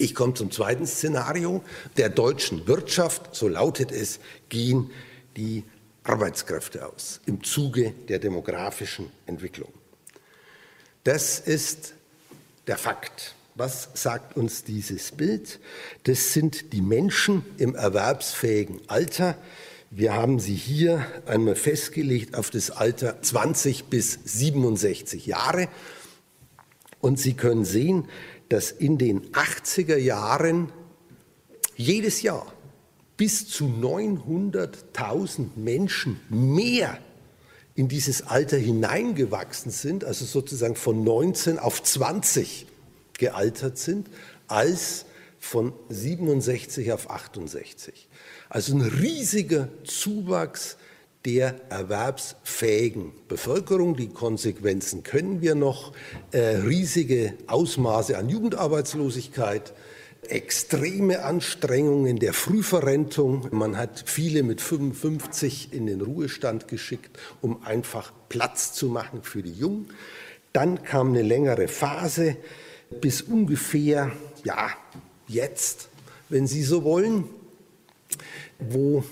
Ich 0.00 0.14
komme 0.14 0.32
zum 0.32 0.50
zweiten 0.50 0.86
Szenario. 0.86 1.62
Der 1.98 2.08
deutschen 2.08 2.66
Wirtschaft, 2.66 3.36
so 3.36 3.48
lautet 3.48 3.92
es, 3.92 4.18
gehen 4.48 4.90
die 5.36 5.62
Arbeitskräfte 6.04 6.86
aus 6.86 7.20
im 7.26 7.44
Zuge 7.44 7.92
der 8.08 8.18
demografischen 8.18 9.10
Entwicklung. 9.26 9.70
Das 11.04 11.38
ist 11.38 11.92
der 12.66 12.78
Fakt. 12.78 13.34
Was 13.56 13.90
sagt 13.92 14.38
uns 14.38 14.64
dieses 14.64 15.12
Bild? 15.12 15.60
Das 16.04 16.32
sind 16.32 16.72
die 16.72 16.80
Menschen 16.80 17.44
im 17.58 17.74
erwerbsfähigen 17.74 18.80
Alter. 18.86 19.36
Wir 19.90 20.14
haben 20.14 20.40
sie 20.40 20.54
hier 20.54 21.04
einmal 21.26 21.56
festgelegt 21.56 22.36
auf 22.36 22.48
das 22.48 22.70
Alter 22.70 23.20
20 23.20 23.84
bis 23.84 24.18
67 24.24 25.26
Jahre. 25.26 25.68
Und 27.00 27.18
Sie 27.18 27.34
können 27.34 27.64
sehen, 27.64 28.08
dass 28.50 28.70
in 28.72 28.98
den 28.98 29.30
80er 29.32 29.96
Jahren 29.96 30.70
jedes 31.76 32.20
Jahr 32.20 32.52
bis 33.16 33.48
zu 33.48 33.64
900.000 33.64 35.56
Menschen 35.56 36.20
mehr 36.28 36.98
in 37.74 37.88
dieses 37.88 38.26
Alter 38.26 38.58
hineingewachsen 38.58 39.70
sind, 39.70 40.04
also 40.04 40.24
sozusagen 40.24 40.76
von 40.76 41.04
19 41.04 41.58
auf 41.58 41.82
20 41.82 42.66
gealtert 43.14 43.78
sind, 43.78 44.08
als 44.48 45.06
von 45.38 45.72
67 45.88 46.92
auf 46.92 47.08
68. 47.08 48.08
Also 48.48 48.74
ein 48.74 48.82
riesiger 48.82 49.68
Zuwachs 49.84 50.76
der 51.24 51.60
erwerbsfähigen 51.68 53.12
Bevölkerung. 53.28 53.96
Die 53.96 54.08
Konsequenzen 54.08 55.02
können 55.02 55.40
wir 55.40 55.54
noch. 55.54 55.92
Äh, 56.32 56.56
riesige 56.58 57.34
Ausmaße 57.46 58.16
an 58.16 58.28
Jugendarbeitslosigkeit, 58.28 59.72
extreme 60.28 61.24
Anstrengungen 61.24 62.18
der 62.18 62.32
Frühverrentung. 62.32 63.48
Man 63.52 63.76
hat 63.76 64.04
viele 64.06 64.42
mit 64.42 64.60
55 64.60 65.72
in 65.72 65.86
den 65.86 66.00
Ruhestand 66.00 66.68
geschickt, 66.68 67.18
um 67.40 67.62
einfach 67.64 68.12
Platz 68.28 68.72
zu 68.72 68.86
machen 68.86 69.22
für 69.22 69.42
die 69.42 69.52
Jungen. 69.52 69.90
Dann 70.52 70.82
kam 70.82 71.10
eine 71.10 71.22
längere 71.22 71.68
Phase 71.68 72.36
bis 73.00 73.22
ungefähr, 73.22 74.10
ja, 74.44 74.70
jetzt, 75.28 75.88
wenn 76.28 76.46
Sie 76.46 76.62
so 76.62 76.82
wollen, 76.82 77.24
wo 78.58 79.04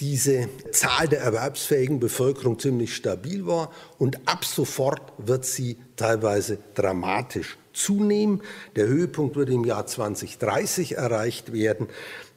diese 0.00 0.48
Zahl 0.70 1.08
der 1.08 1.20
erwerbsfähigen 1.20 1.98
Bevölkerung 1.98 2.58
ziemlich 2.58 2.94
stabil 2.94 3.46
war 3.46 3.72
und 3.98 4.28
ab 4.28 4.44
sofort 4.44 5.12
wird 5.18 5.44
sie 5.44 5.76
teilweise 5.96 6.58
dramatisch 6.74 7.58
zunehmen. 7.72 8.42
Der 8.76 8.86
Höhepunkt 8.86 9.34
wird 9.34 9.50
im 9.50 9.64
Jahr 9.64 9.86
2030 9.86 10.96
erreicht 10.96 11.52
werden. 11.52 11.88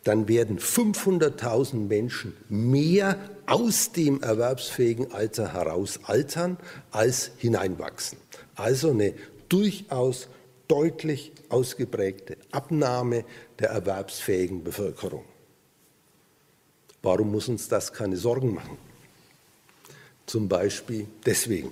Dann 0.03 0.27
werden 0.27 0.57
500.000 0.57 1.75
Menschen 1.87 2.35
mehr 2.49 3.17
aus 3.45 3.91
dem 3.91 4.23
erwerbsfähigen 4.23 5.11
Alter 5.11 5.53
heraus 5.53 5.99
altern 6.03 6.57
als 6.89 7.31
hineinwachsen. 7.37 8.17
Also 8.55 8.89
eine 8.89 9.13
durchaus 9.49 10.29
deutlich 10.67 11.33
ausgeprägte 11.49 12.37
Abnahme 12.51 13.25
der 13.59 13.69
erwerbsfähigen 13.69 14.63
Bevölkerung. 14.63 15.25
Warum 17.01 17.31
muss 17.31 17.47
uns 17.47 17.67
das 17.67 17.93
keine 17.93 18.17
Sorgen 18.17 18.53
machen? 18.53 18.77
Zum 20.25 20.47
Beispiel 20.47 21.07
deswegen. 21.25 21.71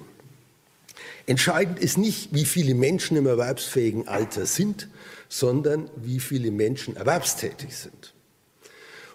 Entscheidend 1.28 1.80
ist 1.80 1.98
nicht, 1.98 2.34
wie 2.34 2.46
viele 2.46 2.74
Menschen 2.74 3.16
im 3.16 3.28
erwerbsfähigen 3.28 4.08
Alter 4.08 4.46
sind, 4.46 4.90
sondern 5.30 5.90
wie 5.96 6.20
viele 6.20 6.50
Menschen 6.52 6.96
erwerbstätig 6.96 7.76
sind. 7.78 8.14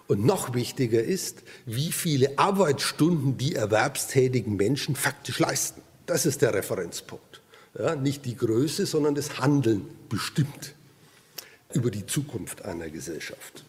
Und 0.07 0.23
noch 0.23 0.53
wichtiger 0.53 1.03
ist, 1.03 1.43
wie 1.65 1.91
viele 1.91 2.37
Arbeitsstunden 2.37 3.37
die 3.37 3.55
erwerbstätigen 3.55 4.55
Menschen 4.55 4.95
faktisch 4.95 5.39
leisten. 5.39 5.81
Das 6.05 6.25
ist 6.25 6.41
der 6.41 6.53
Referenzpunkt. 6.53 7.41
Ja, 7.77 7.95
nicht 7.95 8.23
die 8.25 8.37
Größe, 8.37 8.85
sondern 8.85 9.15
das 9.15 9.39
Handeln 9.39 9.85
bestimmt 10.07 10.75
über 11.73 11.91
die 11.91 12.05
Zukunft 12.05 12.63
einer 12.63 12.89
Gesellschaft. 12.89 13.65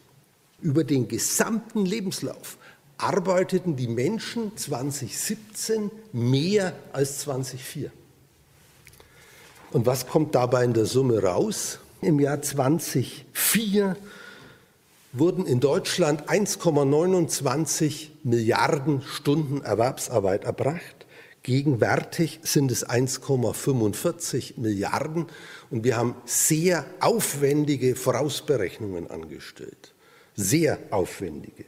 Über 0.61 0.85
den 0.85 1.09
gesamten 1.09 1.85
Lebenslauf 1.85 2.57
arbeiteten 2.99 3.77
die 3.77 3.89
Menschen 3.89 4.57
2017 4.57 5.91
mehr 6.13 6.73
als 6.93 7.19
2004. 7.21 7.91
Und 9.73 9.85
was 9.85 10.07
kommt 10.07 10.35
dabei 10.35 10.65
in 10.65 10.73
der 10.73 10.87
Summe 10.87 11.23
raus? 11.23 11.79
Im 12.01 12.21
Jahr 12.21 12.41
2004 12.41 13.97
wurden 15.13 15.47
in 15.47 15.61
Deutschland 15.61 16.29
1,29 16.29 18.09
Milliarden 18.23 19.03
Stunden 19.03 19.63
Erwerbsarbeit 19.63 20.45
erbracht. 20.45 21.07
Gegenwärtig 21.43 22.41
sind 22.43 22.71
es 22.71 22.87
1,45 22.87 24.59
Milliarden 24.59 25.27
und 25.71 25.85
wir 25.85 25.97
haben 25.97 26.17
sehr 26.25 26.87
aufwendige 27.01 27.95
Vorausberechnungen 27.95 29.11
angestellt. 29.11 29.95
Sehr 30.37 30.79
aufwendige. 30.91 31.65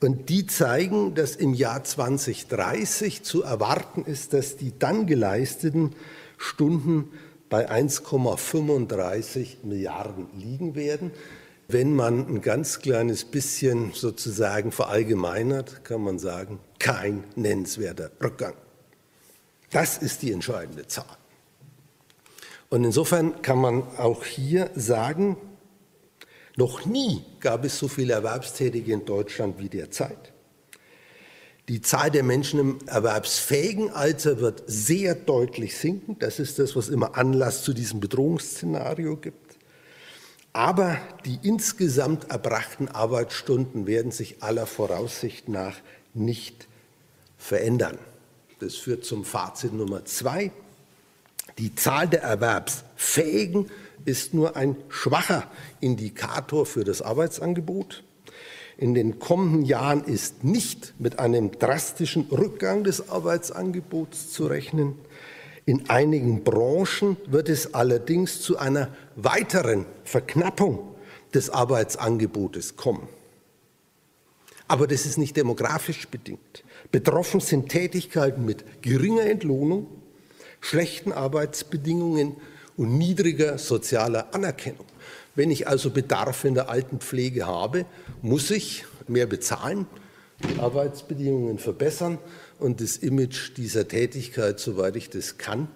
Und 0.00 0.28
die 0.28 0.46
zeigen, 0.46 1.14
dass 1.14 1.34
im 1.34 1.54
Jahr 1.54 1.82
2030 1.82 3.22
zu 3.22 3.42
erwarten 3.42 4.04
ist, 4.04 4.32
dass 4.32 4.56
die 4.56 4.78
dann 4.78 5.06
geleisteten 5.06 5.94
Stunden 6.36 7.12
bei 7.48 7.70
1,35 7.70 9.64
Milliarden 9.64 10.26
liegen 10.36 10.74
werden. 10.74 11.10
Wenn 11.66 11.94
man 11.94 12.26
ein 12.28 12.40
ganz 12.42 12.80
kleines 12.80 13.24
bisschen 13.24 13.92
sozusagen 13.92 14.70
verallgemeinert, 14.70 15.84
kann 15.84 16.02
man 16.02 16.18
sagen, 16.18 16.60
kein 16.78 17.24
nennenswerter 17.34 18.10
Rückgang. 18.22 18.54
Das 19.70 19.98
ist 19.98 20.22
die 20.22 20.32
entscheidende 20.32 20.86
Zahl. 20.86 21.16
Und 22.70 22.84
insofern 22.84 23.42
kann 23.42 23.58
man 23.58 23.82
auch 23.98 24.24
hier 24.24 24.70
sagen, 24.74 25.36
noch 26.58 26.86
nie 26.86 27.24
gab 27.38 27.64
es 27.64 27.78
so 27.78 27.86
viele 27.86 28.14
Erwerbstätige 28.14 28.92
in 28.92 29.04
Deutschland 29.04 29.60
wie 29.60 29.68
derzeit. 29.68 30.32
Die 31.68 31.80
Zahl 31.80 32.10
der 32.10 32.24
Menschen 32.24 32.58
im 32.58 32.78
erwerbsfähigen 32.86 33.90
Alter 33.90 34.40
wird 34.40 34.64
sehr 34.66 35.14
deutlich 35.14 35.76
sinken. 35.76 36.18
Das 36.18 36.40
ist 36.40 36.58
das, 36.58 36.74
was 36.74 36.88
immer 36.88 37.16
Anlass 37.16 37.62
zu 37.62 37.72
diesem 37.72 38.00
Bedrohungsszenario 38.00 39.16
gibt. 39.16 39.56
Aber 40.52 40.98
die 41.24 41.38
insgesamt 41.42 42.28
erbrachten 42.30 42.88
Arbeitsstunden 42.88 43.86
werden 43.86 44.10
sich 44.10 44.42
aller 44.42 44.66
Voraussicht 44.66 45.48
nach 45.48 45.76
nicht 46.12 46.66
verändern. 47.36 47.98
Das 48.58 48.74
führt 48.74 49.04
zum 49.04 49.24
Fazit 49.24 49.74
Nummer 49.74 50.04
zwei. 50.06 50.50
Die 51.58 51.76
Zahl 51.76 52.08
der 52.08 52.22
Erwerbsfähigen 52.22 53.70
ist 54.04 54.34
nur 54.34 54.56
ein 54.56 54.76
schwacher 54.88 55.50
Indikator 55.80 56.66
für 56.66 56.84
das 56.84 57.02
Arbeitsangebot. 57.02 58.04
In 58.76 58.94
den 58.94 59.18
kommenden 59.18 59.64
Jahren 59.64 60.04
ist 60.04 60.44
nicht 60.44 60.94
mit 60.98 61.18
einem 61.18 61.50
drastischen 61.58 62.26
Rückgang 62.30 62.84
des 62.84 63.08
Arbeitsangebots 63.08 64.30
zu 64.30 64.46
rechnen. 64.46 64.94
In 65.66 65.90
einigen 65.90 66.44
Branchen 66.44 67.16
wird 67.26 67.48
es 67.48 67.74
allerdings 67.74 68.40
zu 68.40 68.56
einer 68.56 68.88
weiteren 69.16 69.84
Verknappung 70.04 70.94
des 71.34 71.50
Arbeitsangebotes 71.50 72.76
kommen. 72.76 73.08
Aber 74.68 74.86
das 74.86 75.06
ist 75.06 75.18
nicht 75.18 75.36
demografisch 75.36 76.06
bedingt. 76.08 76.62
Betroffen 76.92 77.40
sind 77.40 77.68
Tätigkeiten 77.68 78.44
mit 78.44 78.82
geringer 78.82 79.24
Entlohnung, 79.24 79.86
schlechten 80.60 81.12
Arbeitsbedingungen 81.12 82.36
und 82.78 82.96
niedriger 82.96 83.58
sozialer 83.58 84.34
Anerkennung. 84.34 84.86
Wenn 85.34 85.50
ich 85.50 85.68
also 85.68 85.90
Bedarf 85.90 86.44
in 86.44 86.54
der 86.54 86.70
Altenpflege 86.70 87.46
habe, 87.46 87.84
muss 88.22 88.50
ich 88.50 88.84
mehr 89.06 89.26
bezahlen, 89.26 89.86
die 90.48 90.58
Arbeitsbedingungen 90.60 91.58
verbessern 91.58 92.18
und 92.58 92.80
das 92.80 92.96
Image 92.96 93.56
dieser 93.56 93.86
Tätigkeit, 93.86 94.60
soweit 94.60 94.96
ich 94.96 95.10
das 95.10 95.36
kann, 95.36 95.68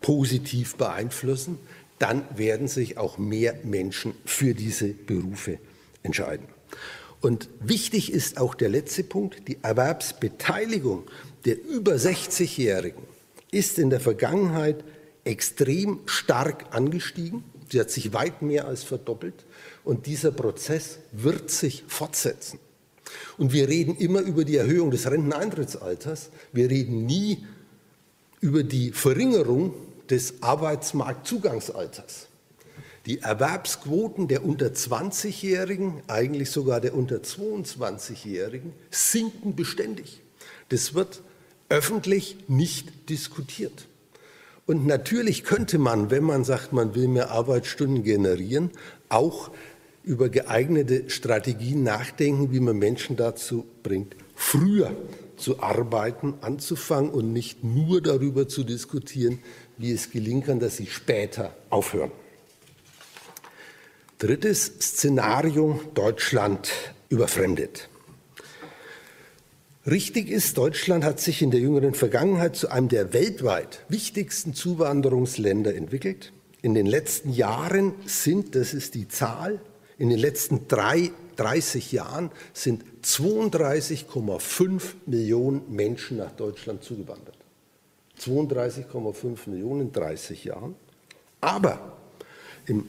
positiv 0.00 0.76
beeinflussen. 0.76 1.58
Dann 1.98 2.24
werden 2.36 2.68
sich 2.68 2.98
auch 2.98 3.18
mehr 3.18 3.54
Menschen 3.64 4.14
für 4.24 4.54
diese 4.54 4.88
Berufe 4.88 5.58
entscheiden. 6.02 6.46
Und 7.20 7.48
wichtig 7.60 8.12
ist 8.12 8.38
auch 8.38 8.54
der 8.54 8.68
letzte 8.68 9.04
Punkt, 9.04 9.48
die 9.48 9.58
Erwerbsbeteiligung 9.62 11.04
der 11.44 11.64
über 11.64 11.94
60-Jährigen 11.94 13.02
ist 13.50 13.78
in 13.78 13.90
der 13.90 14.00
Vergangenheit 14.00 14.84
extrem 15.28 16.00
stark 16.06 16.74
angestiegen. 16.74 17.44
Sie 17.70 17.78
hat 17.78 17.90
sich 17.90 18.12
weit 18.12 18.42
mehr 18.42 18.66
als 18.66 18.82
verdoppelt. 18.82 19.44
Und 19.84 20.06
dieser 20.06 20.32
Prozess 20.32 20.98
wird 21.12 21.50
sich 21.50 21.84
fortsetzen. 21.86 22.58
Und 23.36 23.52
wir 23.52 23.68
reden 23.68 23.96
immer 23.96 24.20
über 24.20 24.44
die 24.44 24.56
Erhöhung 24.56 24.90
des 24.90 25.10
Renteneintrittsalters. 25.10 26.30
Wir 26.52 26.70
reden 26.70 27.06
nie 27.06 27.46
über 28.40 28.62
die 28.62 28.92
Verringerung 28.92 29.74
des 30.10 30.42
Arbeitsmarktzugangsalters. 30.42 32.28
Die 33.06 33.20
Erwerbsquoten 33.20 34.28
der 34.28 34.44
unter 34.44 34.66
20-Jährigen, 34.66 36.02
eigentlich 36.08 36.50
sogar 36.50 36.80
der 36.80 36.94
unter 36.94 37.16
22-Jährigen, 37.16 38.72
sinken 38.90 39.54
beständig. 39.54 40.20
Das 40.68 40.94
wird 40.94 41.22
öffentlich 41.68 42.36
nicht 42.48 43.08
diskutiert. 43.08 43.88
Und 44.68 44.84
natürlich 44.86 45.44
könnte 45.44 45.78
man, 45.78 46.10
wenn 46.10 46.24
man 46.24 46.44
sagt, 46.44 46.74
man 46.74 46.94
will 46.94 47.08
mehr 47.08 47.30
Arbeitsstunden 47.30 48.02
generieren, 48.02 48.70
auch 49.08 49.50
über 50.04 50.28
geeignete 50.28 51.08
Strategien 51.08 51.82
nachdenken, 51.84 52.52
wie 52.52 52.60
man 52.60 52.76
Menschen 52.76 53.16
dazu 53.16 53.64
bringt, 53.82 54.14
früher 54.34 54.94
zu 55.38 55.62
arbeiten, 55.62 56.34
anzufangen 56.42 57.10
und 57.10 57.32
nicht 57.32 57.64
nur 57.64 58.02
darüber 58.02 58.46
zu 58.46 58.62
diskutieren, 58.62 59.38
wie 59.78 59.90
es 59.90 60.10
gelingen 60.10 60.44
kann, 60.44 60.60
dass 60.60 60.76
sie 60.76 60.86
später 60.86 61.56
aufhören. 61.70 62.12
Drittes 64.18 64.66
Szenario, 64.66 65.80
Deutschland 65.94 66.68
überfremdet. 67.08 67.88
Richtig 69.88 70.28
ist, 70.28 70.58
Deutschland 70.58 71.02
hat 71.02 71.18
sich 71.18 71.40
in 71.40 71.50
der 71.50 71.60
jüngeren 71.60 71.94
Vergangenheit 71.94 72.56
zu 72.56 72.70
einem 72.70 72.88
der 72.88 73.14
weltweit 73.14 73.86
wichtigsten 73.88 74.52
Zuwanderungsländer 74.52 75.74
entwickelt. 75.74 76.32
In 76.60 76.74
den 76.74 76.84
letzten 76.84 77.32
Jahren 77.32 77.94
sind, 78.04 78.54
das 78.54 78.74
ist 78.74 78.94
die 78.94 79.08
Zahl, 79.08 79.62
in 79.96 80.10
den 80.10 80.18
letzten 80.18 80.68
drei, 80.68 81.10
30 81.36 81.92
Jahren 81.92 82.30
sind 82.52 82.84
32,5 83.02 84.82
Millionen 85.06 85.62
Menschen 85.74 86.18
nach 86.18 86.32
Deutschland 86.32 86.84
zugewandert. 86.84 87.38
32,5 88.20 89.48
Millionen 89.48 89.80
in 89.82 89.92
30 89.92 90.44
Jahren. 90.44 90.74
Aber 91.40 91.96
im 92.66 92.86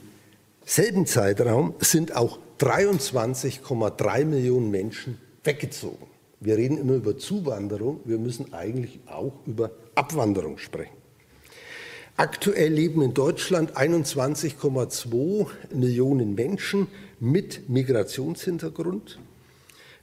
selben 0.66 1.06
Zeitraum 1.06 1.74
sind 1.78 2.14
auch 2.14 2.38
23,3 2.58 4.24
Millionen 4.26 4.70
Menschen 4.70 5.18
weggezogen. 5.44 6.09
Wir 6.40 6.56
reden 6.56 6.78
immer 6.78 6.94
über 6.94 7.16
Zuwanderung, 7.18 8.00
wir 8.04 8.18
müssen 8.18 8.52
eigentlich 8.52 9.00
auch 9.06 9.34
über 9.46 9.70
Abwanderung 9.94 10.58
sprechen. 10.58 10.96
Aktuell 12.16 12.72
leben 12.72 13.02
in 13.02 13.14
Deutschland 13.14 13.76
21,2 13.76 15.46
Millionen 15.72 16.34
Menschen 16.34 16.88
mit 17.18 17.68
Migrationshintergrund. 17.68 19.18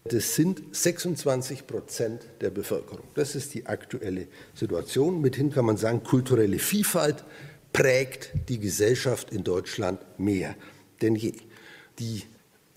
Das 0.06 0.36
sind 0.36 0.64
26 0.72 1.68
Prozent 1.68 2.22
der 2.42 2.50
Bevölkerung. 2.50 3.04
Das 3.14 3.36
ist 3.36 3.54
die 3.54 3.66
aktuelle 3.66 4.28
Situation. 4.54 5.22
Mithin 5.22 5.52
kann 5.52 5.66
man 5.66 5.78
sagen, 5.78 6.04
kulturelle 6.04 6.60
Vielfalt 6.60 7.26
prägt 7.74 8.32
die 8.48 8.60
Gesellschaft 8.60 9.32
in 9.32 9.44
Deutschland 9.44 10.00
mehr 10.18 10.56
denn 11.02 11.16
je. 11.16 11.34
Die 12.00 12.24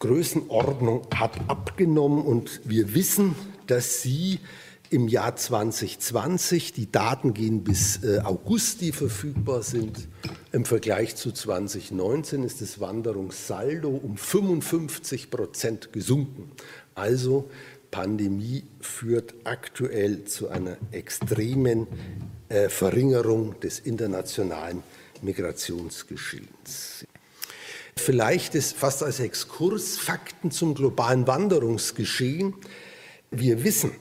Größenordnung 0.00 1.06
hat 1.14 1.38
abgenommen 1.48 2.24
und 2.24 2.62
wir 2.64 2.94
wissen, 2.94 3.36
dass 3.66 4.00
sie 4.00 4.40
im 4.88 5.06
Jahr 5.08 5.36
2020, 5.36 6.72
die 6.72 6.90
Daten 6.90 7.34
gehen 7.34 7.62
bis 7.62 8.02
äh, 8.02 8.20
August, 8.24 8.80
die 8.80 8.92
verfügbar 8.92 9.62
sind, 9.62 10.08
im 10.52 10.64
Vergleich 10.64 11.14
zu 11.16 11.30
2019 11.30 12.42
ist 12.42 12.60
das 12.60 12.80
Wanderungssaldo 12.80 13.88
um 13.88 14.16
55 14.16 15.30
Prozent 15.30 15.92
gesunken. 15.92 16.50
Also 16.94 17.50
Pandemie 17.90 18.64
führt 18.80 19.34
aktuell 19.44 20.24
zu 20.24 20.48
einer 20.48 20.76
extremen 20.92 21.86
äh, 22.48 22.68
Verringerung 22.68 23.60
des 23.60 23.78
internationalen 23.78 24.82
Migrationsgeschehens. 25.22 27.04
Vielleicht 28.00 28.54
ist 28.54 28.78
fast 28.78 29.02
als 29.02 29.20
Exkurs 29.20 29.98
Fakten 29.98 30.50
zum 30.50 30.74
globalen 30.74 31.26
Wanderungsgeschehen. 31.26 32.54
Wir 33.30 33.62
wissen, 33.62 33.92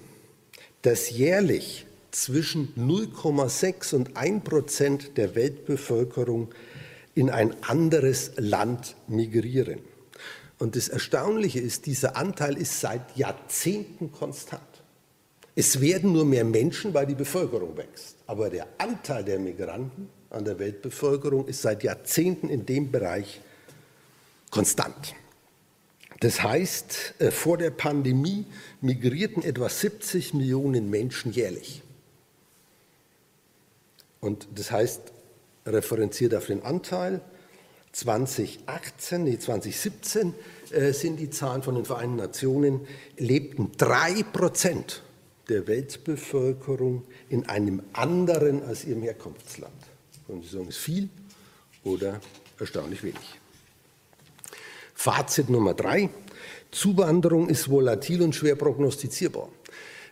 dass 0.84 1.10
jährlich 1.10 1.86
zwischen 2.10 2.74
0,6 2.78 3.96
und 3.96 4.16
1 4.16 4.46
Prozent 4.46 5.18
der 5.18 5.36
Weltbevölkerung 5.36 6.48
in 7.14 7.30
ein 7.30 7.62
anderes 7.62 8.32
Land 8.38 8.96
migrieren. 9.10 9.80
Und 10.60 10.78
das 10.78 10.88
Erstaunliche 10.88 11.60
ist, 11.60 11.86
dieser 11.86 12.16
Anteil 12.16 12.58
ist 12.58 12.80
seit 12.80 13.18
Jahrzehnten 13.18 14.14
konstant. 14.14 14.62
Es 15.56 15.82
werden 15.82 16.14
nur 16.14 16.24
mehr 16.24 16.46
Menschen, 16.46 16.94
weil 16.94 17.06
die 17.06 17.16
Bevölkerung 17.16 17.76
wächst. 17.76 18.16
Aber 18.28 18.50
der 18.50 18.66
Anteil 18.78 19.26
der 19.26 19.40
Migranten 19.40 20.08
an 20.30 20.46
der 20.46 20.58
Weltbevölkerung 20.58 21.48
ist 21.48 21.64
seit 21.64 21.84
Jahrzehnten 21.84 22.48
in 22.48 22.66
dem 22.66 22.92
Bereich 22.92 23.42
konstant. 24.50 25.16
Das 26.20 26.44
heißt, 26.44 27.16
äh, 27.20 27.32
vor 27.32 27.58
der 27.58 27.72
Pandemie 27.72 28.46
migrierten 28.82 29.44
etwa 29.44 29.70
70 29.70 30.34
Millionen 30.34 30.90
Menschen 30.90 31.32
jährlich. 31.32 31.82
Und 34.20 34.48
das 34.56 34.72
heißt, 34.72 35.02
referenziert 35.66 36.36
auf 36.36 36.48
den 36.48 36.64
Anteil, 36.64 37.22
2018, 37.94 39.24
nee, 39.24 39.40
2017 39.40 40.34
äh, 40.72 40.92
sind 40.94 41.18
die 41.18 41.30
Zahlen 41.30 41.64
von 41.64 41.76
den 41.76 41.86
Vereinten 41.86 42.18
Nationen, 42.18 42.86
lebten 43.18 43.72
drei 43.78 44.24
Prozent 44.24 45.04
der 45.48 45.68
Weltbevölkerung 45.68 47.04
in 47.30 47.48
einem 47.48 47.82
anderen 47.94 48.64
als 48.64 48.86
ihrem 48.86 49.02
Herkunftsland. 49.02 49.74
Und 50.28 50.44
Sie 50.44 50.50
sagen, 50.50 50.68
ist 50.68 50.78
viel 50.78 51.10
oder 51.84 52.22
erstaunlich 52.60 53.02
wenig. 53.02 53.40
Fazit 55.00 55.50
Nummer 55.50 55.74
drei. 55.76 56.10
Zuwanderung 56.72 57.48
ist 57.48 57.70
volatil 57.70 58.22
und 58.22 58.36
schwer 58.36 58.56
prognostizierbar. 58.56 59.48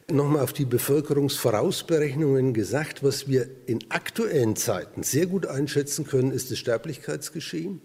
Nochmal 0.09 0.43
auf 0.43 0.53
die 0.53 0.63
Bevölkerungsvorausberechnungen 0.63 2.53
gesagt, 2.53 3.03
was 3.03 3.27
wir 3.27 3.49
in 3.65 3.79
aktuellen 3.89 4.55
Zeiten 4.55 5.03
sehr 5.03 5.25
gut 5.25 5.45
einschätzen 5.45 6.07
können, 6.07 6.31
ist 6.31 6.51
das 6.51 6.59
Sterblichkeitsgeschehen. 6.59 7.81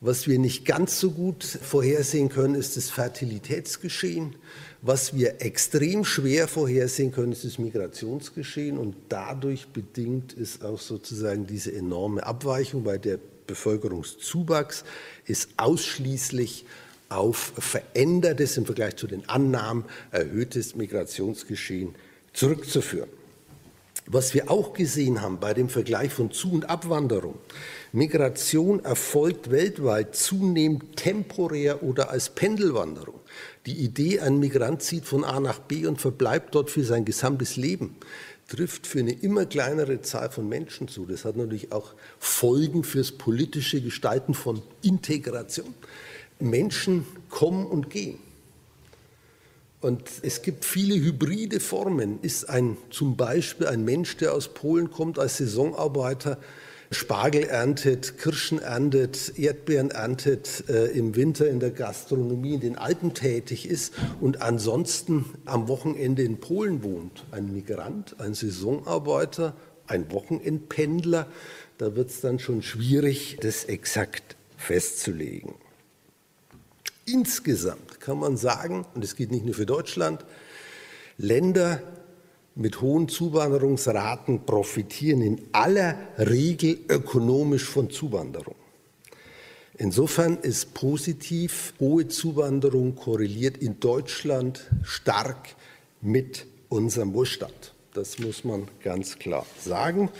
Was 0.00 0.26
wir 0.26 0.40
nicht 0.40 0.64
ganz 0.64 0.98
so 0.98 1.12
gut 1.12 1.44
vorhersehen 1.44 2.30
können, 2.30 2.56
ist 2.56 2.76
das 2.76 2.90
Fertilitätsgeschehen. 2.90 4.34
Was 4.82 5.14
wir 5.14 5.40
extrem 5.40 6.04
schwer 6.04 6.48
vorhersehen 6.48 7.12
können, 7.12 7.30
ist 7.30 7.44
das 7.44 7.60
Migrationsgeschehen. 7.60 8.76
Und 8.76 8.96
dadurch 9.08 9.68
bedingt 9.68 10.32
ist 10.32 10.64
auch 10.64 10.80
sozusagen 10.80 11.46
diese 11.46 11.72
enorme 11.72 12.26
Abweichung 12.26 12.82
bei 12.82 12.98
der 12.98 13.20
Bevölkerungszuwachs 13.46 14.84
ist 15.26 15.50
ausschließlich 15.56 16.66
auf 17.08 17.52
verändertes 17.58 18.56
im 18.56 18.66
Vergleich 18.66 18.96
zu 18.96 19.06
den 19.06 19.28
Annahmen 19.28 19.84
erhöhtes 20.10 20.74
Migrationsgeschehen 20.74 21.94
zurückzuführen. 22.32 23.08
Was 24.06 24.34
wir 24.34 24.50
auch 24.50 24.74
gesehen 24.74 25.22
haben 25.22 25.40
bei 25.40 25.54
dem 25.54 25.70
Vergleich 25.70 26.12
von 26.12 26.30
Zu- 26.30 26.52
und 26.52 26.68
Abwanderung, 26.68 27.38
Migration 27.92 28.84
erfolgt 28.84 29.50
weltweit 29.50 30.14
zunehmend 30.14 30.96
temporär 30.96 31.82
oder 31.82 32.10
als 32.10 32.28
Pendelwanderung. 32.28 33.20
Die 33.64 33.72
Idee, 33.72 34.20
ein 34.20 34.40
Migrant 34.40 34.82
zieht 34.82 35.06
von 35.06 35.24
A 35.24 35.40
nach 35.40 35.58
B 35.58 35.86
und 35.86 36.02
verbleibt 36.02 36.54
dort 36.54 36.70
für 36.70 36.84
sein 36.84 37.06
gesamtes 37.06 37.56
Leben, 37.56 37.96
trifft 38.48 38.86
für 38.86 39.00
eine 39.00 39.12
immer 39.12 39.46
kleinere 39.46 40.02
Zahl 40.02 40.30
von 40.30 40.48
Menschen 40.48 40.88
zu. 40.88 41.06
Das 41.06 41.24
hat 41.24 41.36
natürlich 41.36 41.72
auch 41.72 41.94
Folgen 42.18 42.84
fürs 42.84 43.12
politische 43.12 43.80
Gestalten 43.80 44.34
von 44.34 44.62
Integration. 44.82 45.74
Menschen 46.38 47.06
kommen 47.30 47.66
und 47.66 47.90
gehen. 47.90 48.18
Und 49.80 50.08
es 50.22 50.40
gibt 50.40 50.64
viele 50.64 50.94
hybride 50.94 51.60
Formen. 51.60 52.18
Ist 52.22 52.48
ein, 52.48 52.76
zum 52.90 53.16
Beispiel 53.16 53.66
ein 53.66 53.84
Mensch, 53.84 54.16
der 54.16 54.32
aus 54.32 54.48
Polen 54.48 54.90
kommt 54.90 55.18
als 55.18 55.36
Saisonarbeiter, 55.36 56.38
Spargel 56.90 57.44
erntet, 57.44 58.18
Kirschen 58.18 58.60
erntet, 58.60 59.38
Erdbeeren 59.38 59.90
erntet, 59.90 60.64
äh, 60.68 60.86
im 60.86 61.16
Winter 61.16 61.48
in 61.48 61.60
der 61.60 61.70
Gastronomie 61.70 62.54
in 62.54 62.60
den 62.60 62.76
Alpen 62.76 63.14
tätig 63.14 63.68
ist 63.68 63.94
und 64.20 64.42
ansonsten 64.42 65.24
am 65.44 65.68
Wochenende 65.68 66.22
in 66.22 66.38
Polen 66.38 66.82
wohnt. 66.82 67.24
Ein 67.30 67.52
Migrant, 67.52 68.20
ein 68.20 68.34
Saisonarbeiter, 68.34 69.54
ein 69.86 70.10
Wochenendpendler. 70.12 71.26
Da 71.78 71.96
wird 71.96 72.10
es 72.10 72.20
dann 72.20 72.38
schon 72.38 72.62
schwierig, 72.62 73.38
das 73.40 73.64
exakt 73.64 74.36
festzulegen. 74.56 75.54
Insgesamt 77.06 78.00
kann 78.00 78.18
man 78.18 78.36
sagen, 78.36 78.86
und 78.94 79.04
es 79.04 79.16
gilt 79.16 79.30
nicht 79.30 79.44
nur 79.44 79.54
für 79.54 79.66
Deutschland, 79.66 80.24
Länder 81.18 81.82
mit 82.54 82.80
hohen 82.80 83.08
Zuwanderungsraten 83.08 84.44
profitieren 84.46 85.22
in 85.22 85.40
aller 85.52 85.96
Regel 86.18 86.78
ökonomisch 86.88 87.64
von 87.64 87.90
Zuwanderung. 87.90 88.54
Insofern 89.76 90.38
ist 90.38 90.72
positiv, 90.72 91.74
hohe 91.80 92.06
Zuwanderung 92.06 92.94
korreliert 92.94 93.56
in 93.56 93.80
Deutschland 93.80 94.70
stark 94.84 95.56
mit 96.00 96.46
unserem 96.68 97.12
Wohlstand. 97.12 97.74
Das 97.92 98.18
muss 98.20 98.44
man 98.44 98.68
ganz 98.82 99.18
klar 99.18 99.46
sagen. 99.60 100.10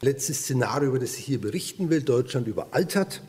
Letztes 0.00 0.42
Szenario, 0.42 0.90
über 0.90 0.98
das 1.00 1.16
ich 1.16 1.24
hier 1.24 1.40
berichten 1.40 1.90
will, 1.90 2.02
Deutschland 2.02 2.46
überaltert. 2.46 3.22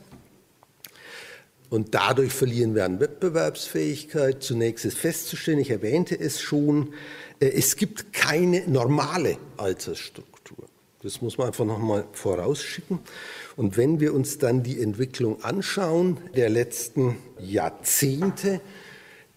Und 1.70 1.96
dadurch 1.96 2.34
verlieren 2.34 2.76
wir 2.76 2.86
an 2.86 3.00
Wettbewerbsfähigkeit. 3.00 4.44
Zunächst 4.44 4.86
ist 4.86 4.98
festzustellen, 4.98 5.58
ich 5.58 5.72
erwähnte 5.72 6.20
es 6.20 6.40
schon, 6.40 6.94
es 7.52 7.76
gibt 7.76 8.14
keine 8.14 8.68
normale 8.68 9.38
Altersstruktur. 9.58 10.34
Das 11.02 11.22
muss 11.22 11.38
man 11.38 11.48
einfach 11.48 11.66
nochmal 11.66 12.06
vorausschicken. 12.14 13.00
Und 13.58 13.76
wenn 13.76 14.00
wir 14.00 14.14
uns 14.14 14.38
dann 14.38 14.64
die 14.64 14.82
Entwicklung 14.82 15.44
anschauen 15.44 16.18
der 16.36 16.50
letzten 16.50 17.18
Jahrzehnte, 17.40 18.62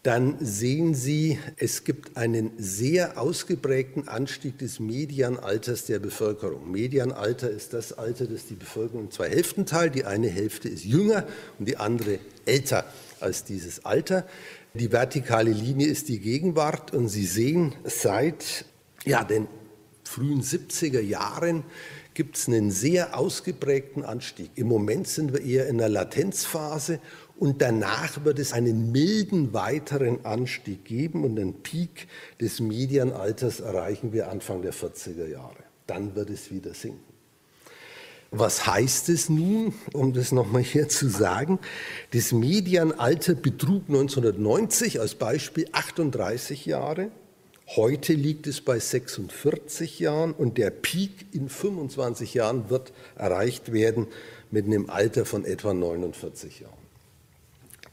dann 0.04 0.36
sehen 0.38 0.94
Sie, 0.94 1.40
es 1.56 1.82
gibt 1.82 2.16
einen 2.16 2.52
sehr 2.58 3.20
ausgeprägten 3.20 4.06
Anstieg 4.06 4.56
des 4.58 4.78
Medianalters 4.78 5.86
der 5.86 5.98
Bevölkerung. 5.98 6.70
Medianalter 6.70 7.50
ist 7.50 7.72
das 7.72 7.92
Alter, 7.92 8.26
das 8.26 8.46
die 8.46 8.54
Bevölkerung 8.54 9.06
in 9.06 9.10
zwei 9.10 9.28
Hälften 9.28 9.66
teilt. 9.66 9.96
Die 9.96 10.04
eine 10.04 10.28
Hälfte 10.28 10.68
ist 10.68 10.84
jünger 10.84 11.26
und 11.58 11.66
die 11.66 11.78
andere 11.78 12.20
älter 12.44 12.84
als 13.18 13.42
dieses 13.42 13.84
Alter. 13.84 14.24
Die 14.78 14.92
vertikale 14.92 15.52
Linie 15.52 15.86
ist 15.86 16.08
die 16.08 16.18
Gegenwart 16.18 16.92
und 16.92 17.08
Sie 17.08 17.24
sehen, 17.24 17.74
seit 17.84 18.66
ja, 19.04 19.24
den 19.24 19.48
frühen 20.04 20.42
70er 20.42 21.00
Jahren 21.00 21.64
gibt 22.12 22.36
es 22.36 22.46
einen 22.46 22.70
sehr 22.70 23.18
ausgeprägten 23.18 24.04
Anstieg. 24.04 24.50
Im 24.54 24.68
Moment 24.68 25.08
sind 25.08 25.32
wir 25.32 25.40
eher 25.40 25.66
in 25.68 25.80
einer 25.80 25.88
Latenzphase 25.88 27.00
und 27.38 27.62
danach 27.62 28.24
wird 28.24 28.38
es 28.38 28.52
einen 28.52 28.92
milden 28.92 29.54
weiteren 29.54 30.24
Anstieg 30.26 30.84
geben 30.84 31.24
und 31.24 31.36
den 31.36 31.62
Peak 31.62 32.06
des 32.38 32.60
Medianalters 32.60 33.60
erreichen 33.60 34.12
wir 34.12 34.30
Anfang 34.30 34.60
der 34.60 34.74
40er 34.74 35.26
Jahre. 35.26 35.64
Dann 35.86 36.14
wird 36.14 36.28
es 36.28 36.50
wieder 36.50 36.74
sinken. 36.74 37.15
Was 38.30 38.66
heißt 38.66 39.08
es 39.08 39.28
nun, 39.28 39.72
um 39.92 40.12
das 40.12 40.32
nochmal 40.32 40.62
hier 40.62 40.88
zu 40.88 41.08
sagen? 41.08 41.58
Das 42.12 42.32
Medianalter 42.32 43.34
betrug 43.34 43.84
1990 43.88 45.00
als 45.00 45.14
Beispiel 45.14 45.68
38 45.72 46.66
Jahre. 46.66 47.10
Heute 47.74 48.12
liegt 48.12 48.46
es 48.46 48.60
bei 48.60 48.78
46 48.78 49.98
Jahren 49.98 50.32
und 50.32 50.58
der 50.58 50.70
Peak 50.70 51.26
in 51.32 51.48
25 51.48 52.34
Jahren 52.34 52.70
wird 52.70 52.92
erreicht 53.16 53.72
werden 53.72 54.06
mit 54.50 54.66
einem 54.66 54.88
Alter 54.90 55.24
von 55.24 55.44
etwa 55.44 55.74
49 55.74 56.60
Jahren. 56.60 56.86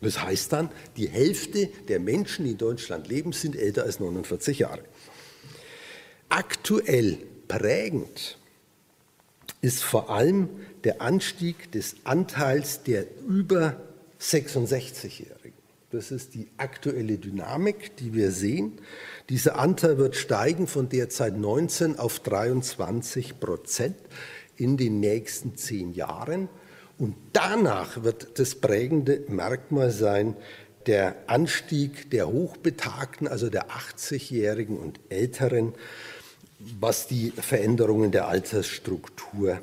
Das 0.02 0.22
heißt 0.22 0.52
dann, 0.52 0.70
die 0.98 1.08
Hälfte 1.08 1.70
der 1.88 2.00
Menschen, 2.00 2.46
die 2.46 2.52
in 2.52 2.58
Deutschland 2.58 3.08
leben, 3.08 3.32
sind 3.32 3.56
älter 3.56 3.84
als 3.84 4.00
49 4.00 4.60
Jahre. 4.60 4.82
Aktuell 6.30 7.20
prägend 7.48 8.38
ist 9.64 9.82
vor 9.82 10.10
allem 10.10 10.50
der 10.84 11.02
Anstieg 11.02 11.72
des 11.72 11.96
Anteils 12.04 12.84
der 12.84 13.06
über 13.28 13.78
66-Jährigen. 14.20 15.58
Das 15.90 16.12
ist 16.12 16.34
die 16.34 16.50
aktuelle 16.58 17.18
Dynamik, 17.18 17.96
die 17.96 18.14
wir 18.14 18.32
sehen. 18.32 18.74
Dieser 19.30 19.58
Anteil 19.58 19.98
wird 19.98 20.18
steigen 20.18 20.68
von 20.68 20.90
derzeit 20.90 21.38
19 21.38 21.98
auf 21.98 22.20
23 22.20 23.40
Prozent 23.40 23.96
in 24.58 24.76
den 24.76 25.00
nächsten 25.00 25.56
zehn 25.56 25.94
Jahren. 25.94 26.50
Und 26.98 27.16
danach 27.32 28.04
wird 28.04 28.40
das 28.40 28.56
prägende 28.56 29.24
Merkmal 29.30 29.92
sein, 29.92 30.36
der 30.88 31.16
Anstieg 31.28 32.12
der 32.12 32.28
Hochbetagten, 32.28 33.30
also 33.30 33.50
der 33.50 33.68
80-Jährigen 33.70 34.78
und 34.78 35.00
Älteren, 35.08 35.74
was 36.80 37.08
die 37.08 37.32
Veränderungen 37.32 38.12
der 38.12 38.28
Altersstruktur 38.28 39.60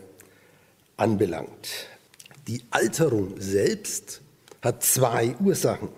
anbelangt. 0.97 1.89
Die 2.47 2.63
Alterung 2.71 3.35
selbst 3.39 4.21
hat 4.63 4.83
zwei 4.83 5.35
Ursachen. 5.41 5.89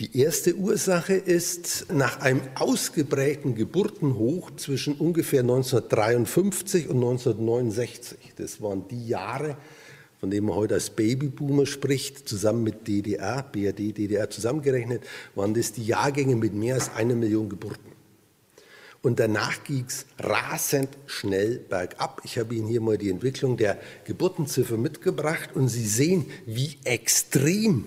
Die 0.00 0.18
erste 0.18 0.56
Ursache 0.56 1.14
ist 1.14 1.86
nach 1.92 2.20
einem 2.20 2.40
ausgeprägten 2.56 3.54
Geburtenhoch 3.54 4.50
zwischen 4.56 4.94
ungefähr 4.94 5.40
1953 5.40 6.88
und 6.88 6.96
1969. 6.96 8.18
Das 8.36 8.60
waren 8.60 8.88
die 8.88 9.06
Jahre, 9.06 9.56
von 10.18 10.30
denen 10.30 10.46
man 10.46 10.56
heute 10.56 10.74
als 10.74 10.90
Babyboomer 10.90 11.66
spricht, 11.66 12.28
zusammen 12.28 12.64
mit 12.64 12.88
DDR, 12.88 13.42
BRD, 13.44 13.96
DDR 13.96 14.28
zusammengerechnet, 14.30 15.02
waren 15.34 15.54
das 15.54 15.72
die 15.72 15.84
Jahrgänge 15.84 16.34
mit 16.34 16.54
mehr 16.54 16.74
als 16.74 16.92
einer 16.94 17.14
Million 17.14 17.48
Geburten. 17.48 17.91
Und 19.02 19.18
danach 19.18 19.64
ging 19.64 19.84
es 19.88 20.06
rasend 20.18 20.88
schnell 21.06 21.58
bergab. 21.58 22.20
Ich 22.24 22.38
habe 22.38 22.54
Ihnen 22.54 22.68
hier 22.68 22.80
mal 22.80 22.96
die 22.96 23.10
Entwicklung 23.10 23.56
der 23.56 23.80
Geburtenziffer 24.04 24.76
mitgebracht 24.76 25.50
und 25.54 25.68
Sie 25.68 25.86
sehen, 25.86 26.30
wie 26.46 26.78
extrem 26.84 27.84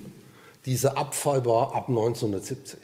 dieser 0.66 0.98
Abfall 0.98 1.46
war 1.46 1.74
ab 1.74 1.88
1970. 1.88 2.80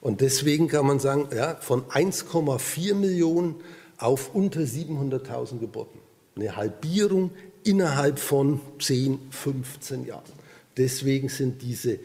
Und 0.00 0.20
deswegen 0.20 0.66
kann 0.66 0.86
man 0.86 0.98
sagen, 0.98 1.28
ja, 1.34 1.56
von 1.56 1.84
1,4 1.84 2.94
Millionen 2.94 3.56
auf 3.98 4.34
unter 4.34 4.60
700.000 4.60 5.58
Geburten. 5.58 6.00
Eine 6.34 6.56
Halbierung 6.56 7.30
innerhalb 7.64 8.18
von 8.18 8.60
10, 8.80 9.18
15 9.30 10.06
Jahren. 10.06 10.22
Deswegen 10.76 11.28
sind 11.28 11.62
diese 11.62 11.98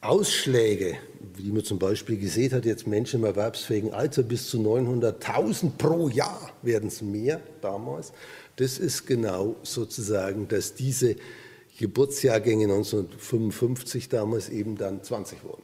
Ausschläge, 0.00 0.98
wie 1.36 1.52
man 1.52 1.64
zum 1.64 1.78
Beispiel 1.78 2.18
gesehen 2.18 2.52
hat, 2.52 2.64
jetzt 2.64 2.86
Menschen 2.86 3.20
im 3.20 3.26
erwerbsfähigen 3.26 3.92
Alter 3.92 4.22
bis 4.22 4.48
zu 4.48 4.58
900.000 4.58 5.72
pro 5.78 6.08
Jahr 6.08 6.50
werden 6.62 6.88
es 6.88 7.02
mehr 7.02 7.40
damals. 7.60 8.12
Das 8.56 8.78
ist 8.78 9.06
genau 9.06 9.56
sozusagen, 9.62 10.48
dass 10.48 10.74
diese 10.74 11.16
Geburtsjahrgänge 11.78 12.64
1955 12.64 14.08
damals 14.08 14.48
eben 14.48 14.76
dann 14.76 15.02
20 15.02 15.42
wurden. 15.44 15.62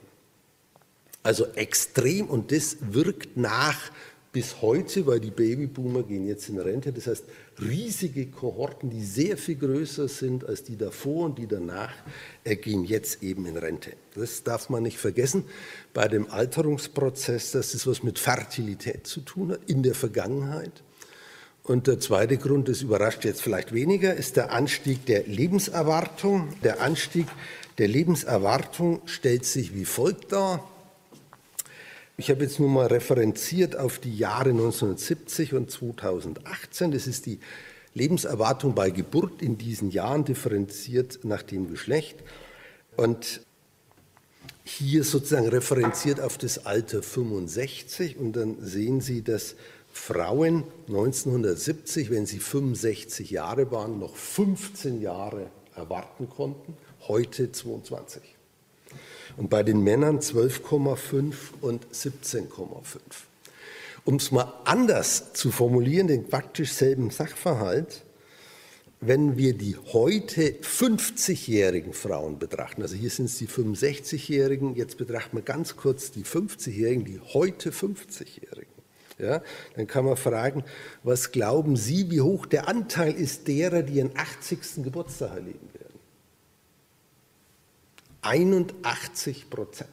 Also 1.22 1.46
extrem 1.54 2.26
und 2.26 2.52
das 2.52 2.76
wirkt 2.80 3.36
nach 3.36 3.90
bis 4.38 4.62
heute, 4.62 5.04
weil 5.04 5.18
die 5.18 5.32
Babyboomer 5.32 6.04
gehen 6.04 6.24
jetzt 6.24 6.48
in 6.48 6.60
Rente. 6.60 6.92
Das 6.92 7.08
heißt, 7.08 7.24
riesige 7.60 8.26
Kohorten, 8.26 8.88
die 8.88 9.02
sehr 9.02 9.36
viel 9.36 9.56
größer 9.56 10.06
sind 10.06 10.48
als 10.48 10.62
die 10.62 10.76
davor 10.76 11.24
und 11.24 11.40
die 11.40 11.48
danach, 11.48 11.92
gehen 12.44 12.84
jetzt 12.84 13.24
eben 13.24 13.46
in 13.46 13.56
Rente. 13.56 13.94
Das 14.14 14.44
darf 14.44 14.70
man 14.70 14.84
nicht 14.84 14.96
vergessen 14.96 15.42
bei 15.92 16.06
dem 16.06 16.30
Alterungsprozess, 16.30 17.50
dass 17.50 17.72
das 17.72 17.84
was 17.88 18.04
mit 18.04 18.20
Fertilität 18.20 19.08
zu 19.08 19.22
tun 19.22 19.50
hat 19.50 19.60
in 19.66 19.82
der 19.82 19.96
Vergangenheit. 19.96 20.84
Und 21.64 21.88
der 21.88 21.98
zweite 21.98 22.36
Grund, 22.36 22.68
das 22.68 22.82
überrascht 22.82 23.24
jetzt 23.24 23.42
vielleicht 23.42 23.74
weniger, 23.74 24.14
ist 24.14 24.36
der 24.36 24.52
Anstieg 24.52 25.04
der 25.06 25.26
Lebenserwartung. 25.26 26.50
Der 26.62 26.80
Anstieg 26.80 27.26
der 27.78 27.88
Lebenserwartung 27.88 29.02
stellt 29.06 29.44
sich 29.44 29.74
wie 29.74 29.84
folgt 29.84 30.30
dar. 30.30 30.64
Ich 32.20 32.30
habe 32.30 32.42
jetzt 32.42 32.58
nur 32.58 32.68
mal 32.68 32.88
referenziert 32.88 33.76
auf 33.76 34.00
die 34.00 34.16
Jahre 34.16 34.50
1970 34.50 35.54
und 35.54 35.70
2018. 35.70 36.90
Das 36.90 37.06
ist 37.06 37.26
die 37.26 37.38
Lebenserwartung 37.94 38.74
bei 38.74 38.90
Geburt 38.90 39.40
in 39.40 39.56
diesen 39.56 39.92
Jahren 39.92 40.24
differenziert 40.24 41.20
nach 41.22 41.44
dem 41.44 41.70
Geschlecht. 41.70 42.16
Und 42.96 43.42
hier 44.64 45.04
sozusagen 45.04 45.46
referenziert 45.46 46.20
auf 46.20 46.38
das 46.38 46.66
Alter 46.66 47.04
65. 47.04 48.16
Und 48.16 48.32
dann 48.32 48.56
sehen 48.62 49.00
Sie, 49.00 49.22
dass 49.22 49.54
Frauen 49.92 50.64
1970, 50.88 52.10
wenn 52.10 52.26
sie 52.26 52.40
65 52.40 53.30
Jahre 53.30 53.70
waren, 53.70 54.00
noch 54.00 54.16
15 54.16 55.00
Jahre 55.00 55.52
erwarten 55.76 56.28
konnten, 56.28 56.76
heute 57.06 57.52
22 57.52 58.37
und 59.38 59.48
bei 59.48 59.62
den 59.62 59.82
Männern 59.82 60.18
12,5 60.18 61.34
und 61.60 61.86
17,5. 61.86 62.88
Um 64.04 64.16
es 64.16 64.32
mal 64.32 64.52
anders 64.64 65.32
zu 65.32 65.50
formulieren, 65.50 66.08
den 66.08 66.28
praktisch 66.28 66.72
selben 66.72 67.10
Sachverhalt, 67.10 68.04
wenn 69.00 69.36
wir 69.36 69.54
die 69.54 69.76
heute 69.92 70.56
50-jährigen 70.60 71.92
Frauen 71.92 72.40
betrachten, 72.40 72.82
also 72.82 72.96
hier 72.96 73.10
sind 73.10 73.26
es 73.26 73.38
die 73.38 73.46
65-jährigen, 73.46 74.74
jetzt 74.74 74.98
betrachten 74.98 75.36
wir 75.36 75.42
ganz 75.42 75.76
kurz 75.76 76.10
die 76.10 76.24
50-jährigen, 76.24 77.04
die 77.04 77.20
heute 77.32 77.70
50-jährigen. 77.70 78.72
Ja, 79.20 79.42
dann 79.74 79.88
kann 79.88 80.04
man 80.04 80.16
fragen, 80.16 80.64
was 81.02 81.32
glauben 81.32 81.76
Sie, 81.76 82.10
wie 82.10 82.20
hoch 82.20 82.46
der 82.46 82.68
Anteil 82.68 83.12
ist 83.12 83.48
derer, 83.48 83.82
die 83.82 83.94
ihren 83.94 84.16
80. 84.16 84.84
Geburtstag 84.84 85.34
erleben? 85.34 85.68
81 88.28 89.48
Prozent 89.48 89.88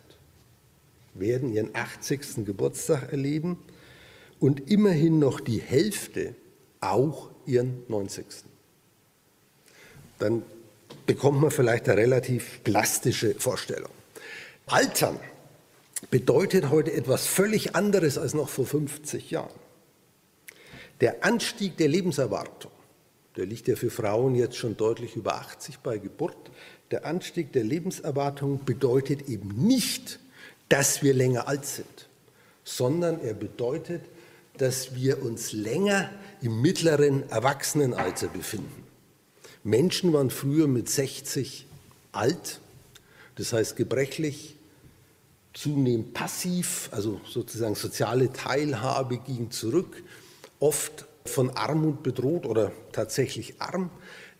werden 1.14 1.54
ihren 1.54 1.74
80. 1.74 2.46
Geburtstag 2.46 3.12
erleben 3.14 3.58
und 4.42 4.70
immerhin 4.70 5.20
noch 5.20 5.40
die 5.40 5.62
Hälfte 5.62 6.36
auch 6.82 7.30
ihren 7.46 7.84
90. 7.88 8.26
Dann 10.20 10.44
bekommt 11.06 11.40
man 11.40 11.50
vielleicht 11.50 11.88
eine 11.88 11.98
relativ 11.98 12.62
plastische 12.66 13.36
Vorstellung. 13.36 13.92
Altern 14.66 15.18
bedeutet 16.12 16.70
heute 16.70 16.92
etwas 16.92 17.26
völlig 17.28 17.74
anderes 17.74 18.18
als 18.18 18.34
noch 18.34 18.50
vor 18.50 18.66
50 18.66 19.32
Jahren. 19.32 19.60
Der 21.00 21.24
Anstieg 21.24 21.78
der 21.78 21.88
Lebenserwartung, 21.88 22.72
der 23.38 23.46
liegt 23.46 23.70
ja 23.70 23.78
für 23.78 23.90
Frauen 23.90 24.36
jetzt 24.36 24.58
schon 24.58 24.76
deutlich 24.76 25.16
über 25.16 25.36
80 25.36 25.80
bei 25.80 25.98
Geburt, 25.98 26.52
der 26.92 27.06
Anstieg 27.06 27.52
der 27.54 27.64
Lebenserwartung 27.64 28.64
bedeutet 28.66 29.28
eben 29.28 29.50
nicht, 29.66 30.20
dass 30.70 31.04
wir 31.04 31.14
länger 31.14 31.48
alt 31.48 31.66
sind, 31.66 32.08
sondern 32.64 33.22
er 33.22 33.34
bedeutet, 33.34 34.02
dass 34.58 34.96
wir 34.96 35.22
uns 35.22 35.52
länger 35.52 36.10
im 36.42 36.62
mittleren 36.62 37.30
Erwachsenenalter 37.30 38.28
befinden. 38.28 38.84
Menschen 39.64 40.14
waren 40.14 40.30
früher 40.30 40.68
mit 40.68 40.90
60 40.90 41.66
alt, 42.12 42.62
das 43.36 43.52
heißt 43.52 43.76
gebrechlich, 43.76 44.56
zunehmend 45.54 46.14
passiv, 46.14 46.90
also 46.92 47.20
sozusagen 47.28 47.76
soziale 47.76 48.32
Teilhabe 48.32 49.18
ging 49.18 49.52
zurück, 49.52 50.04
oft 50.60 51.06
von 51.26 51.50
Armut 51.52 52.04
bedroht 52.04 52.46
oder 52.46 52.72
tatsächlich 52.92 53.60
arm. 53.60 53.90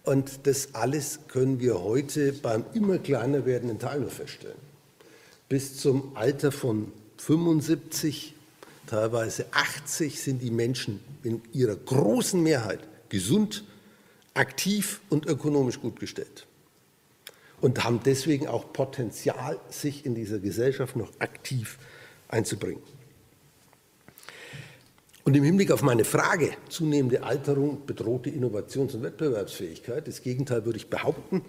Und 0.06 0.46
das 0.46 0.76
alles 0.76 1.20
können 1.28 1.60
wir 1.60 1.82
heute 1.82 2.32
beim 2.32 2.64
immer 2.74 3.00
kleiner 3.00 3.46
werdenden 3.46 3.80
Teil 3.80 4.00
nur 4.00 4.12
feststellen. 4.12 4.58
Bis 5.50 5.78
zum 5.78 6.16
Alter 6.16 6.52
von 6.52 6.92
75, 7.18 8.36
teilweise 8.86 9.48
80 9.52 10.22
sind 10.22 10.44
die 10.44 10.52
Menschen 10.52 11.00
in 11.24 11.42
ihrer 11.54 11.76
großen 11.76 12.42
Mehrheit 12.42 12.80
gesund, 13.10 13.64
aktiv 14.36 15.02
und 15.10 15.26
ökonomisch 15.26 15.82
gut 15.82 16.00
gestellt. 16.00 16.46
Und 17.62 17.84
haben 17.84 18.02
deswegen 18.06 18.48
auch 18.48 18.74
Potenzial, 18.74 19.60
sich 19.70 20.06
in 20.06 20.14
dieser 20.14 20.38
Gesellschaft 20.38 20.96
noch 20.96 21.10
aktiv 21.20 21.80
einzubringen. 22.28 22.82
Und 25.26 25.36
im 25.36 25.44
Hinblick 25.44 25.72
auf 25.72 25.82
meine 25.82 26.06
Frage, 26.06 26.52
zunehmende 26.70 27.24
Alterung 27.24 27.84
bedroht 27.88 28.28
die 28.28 28.30
Innovations- 28.30 28.94
und 28.94 29.02
Wettbewerbsfähigkeit, 29.02 30.08
das 30.08 30.22
Gegenteil 30.22 30.66
würde 30.66 30.78
ich 30.78 30.88
behaupten, 30.88 31.42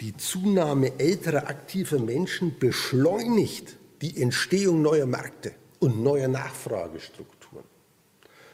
die 0.00 0.16
Zunahme 0.16 1.00
älterer 1.00 1.48
aktiver 1.48 1.98
Menschen 1.98 2.60
beschleunigt 2.60 3.76
die 4.02 4.22
Entstehung 4.22 4.82
neuer 4.82 5.06
Märkte 5.06 5.50
und 5.80 6.00
neuer 6.00 6.28
Nachfragestrukturen. 6.28 7.64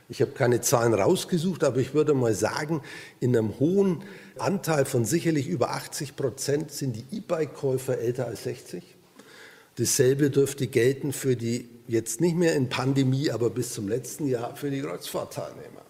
Ich 0.09 0.23
habe 0.23 0.33
keine 0.33 0.63
Zahlen 0.63 0.95
rausgesucht, 0.95 1.63
aber 1.63 1.81
ich 1.81 1.93
würde 1.93 2.15
mal 2.15 2.35
sagen, 2.35 2.81
in 3.21 3.37
einem 3.37 3.61
hohen 3.61 4.03
Anteil 4.39 4.87
von 4.87 5.05
sicherlich 5.05 5.47
über 5.47 5.73
80 5.73 6.17
Prozent 6.17 6.73
sind 6.73 6.97
die 6.97 7.19
E-Bike-Käufer 7.19 7.99
älter 7.99 8.29
als 8.29 8.45
60. 8.45 8.83
Dasselbe 9.77 10.31
dürfte 10.31 10.69
gelten 10.69 11.13
für 11.13 11.37
die 11.37 11.69
jetzt 11.87 12.21
nicht 12.21 12.37
mehr 12.37 12.55
in 12.55 12.69
Pandemie, 12.69 13.31
aber 13.31 13.51
bis 13.51 13.73
zum 13.75 13.89
letzten 13.89 14.27
Jahr 14.27 14.57
für 14.57 14.71
die 14.71 14.81
Kreuzfahrtteilnehmer. 14.81 15.83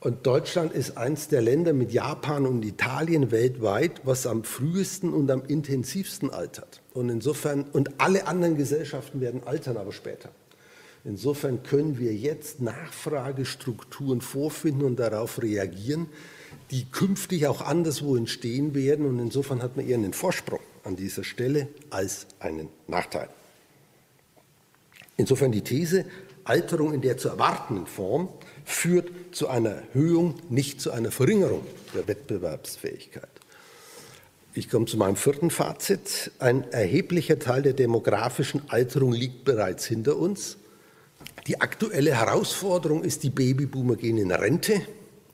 Und 0.00 0.26
Deutschland 0.26 0.72
ist 0.74 0.98
eines 0.98 1.28
der 1.28 1.40
Länder 1.40 1.72
mit 1.72 1.90
Japan 1.90 2.44
und 2.44 2.62
Italien 2.62 3.30
weltweit, 3.30 4.02
was 4.04 4.26
am 4.26 4.44
frühesten 4.44 5.14
und 5.14 5.30
am 5.30 5.42
intensivsten 5.46 6.30
altert. 6.30 6.82
Und 6.92 7.08
insofern, 7.08 7.64
und 7.72 7.98
alle 7.98 8.26
anderen 8.26 8.58
Gesellschaften 8.58 9.22
werden 9.22 9.42
altern, 9.46 9.78
aber 9.78 9.92
später. 9.92 10.28
Insofern 11.04 11.62
können 11.62 11.98
wir 11.98 12.14
jetzt 12.14 12.60
Nachfragestrukturen 12.60 14.20
vorfinden 14.20 14.84
und 14.84 14.96
darauf 14.96 15.40
reagieren, 15.42 16.08
die 16.70 16.84
künftig 16.84 17.46
auch 17.46 17.62
anderswo 17.62 18.14
entstehen 18.14 18.74
werden. 18.74 19.06
Und 19.06 19.18
insofern 19.18 19.62
hat 19.62 19.76
man 19.76 19.88
eher 19.88 19.96
einen 19.96 20.12
Vorsprung 20.12 20.60
an 20.82 20.96
dieser 20.96 21.24
Stelle 21.24 21.68
als 21.88 22.26
einen 22.40 22.68
Nachteil. 22.88 23.28
Insofern 25.16 25.52
die 25.52 25.62
These, 25.62 26.04
Alterung 26.44 26.92
in 26.92 27.00
der 27.00 27.16
zu 27.16 27.28
erwartenden 27.28 27.86
Form 27.86 28.28
führt 28.64 29.10
zu 29.32 29.48
einer 29.48 29.70
Erhöhung, 29.70 30.34
nicht 30.50 30.80
zu 30.80 30.90
einer 30.90 31.10
Verringerung 31.10 31.66
der 31.94 32.06
Wettbewerbsfähigkeit. 32.06 33.28
Ich 34.56 34.70
komme 34.70 34.86
zu 34.86 34.96
meinem 34.96 35.16
vierten 35.16 35.50
Fazit. 35.50 36.30
Ein 36.38 36.70
erheblicher 36.70 37.38
Teil 37.38 37.62
der 37.62 37.72
demografischen 37.72 38.62
Alterung 38.68 39.12
liegt 39.12 39.44
bereits 39.44 39.84
hinter 39.86 40.16
uns. 40.16 40.58
Die 41.46 41.60
aktuelle 41.60 42.14
Herausforderung 42.14 43.02
ist, 43.02 43.22
die 43.22 43.30
Babyboomer 43.30 43.96
gehen 43.96 44.16
in 44.16 44.30
Rente 44.30 44.80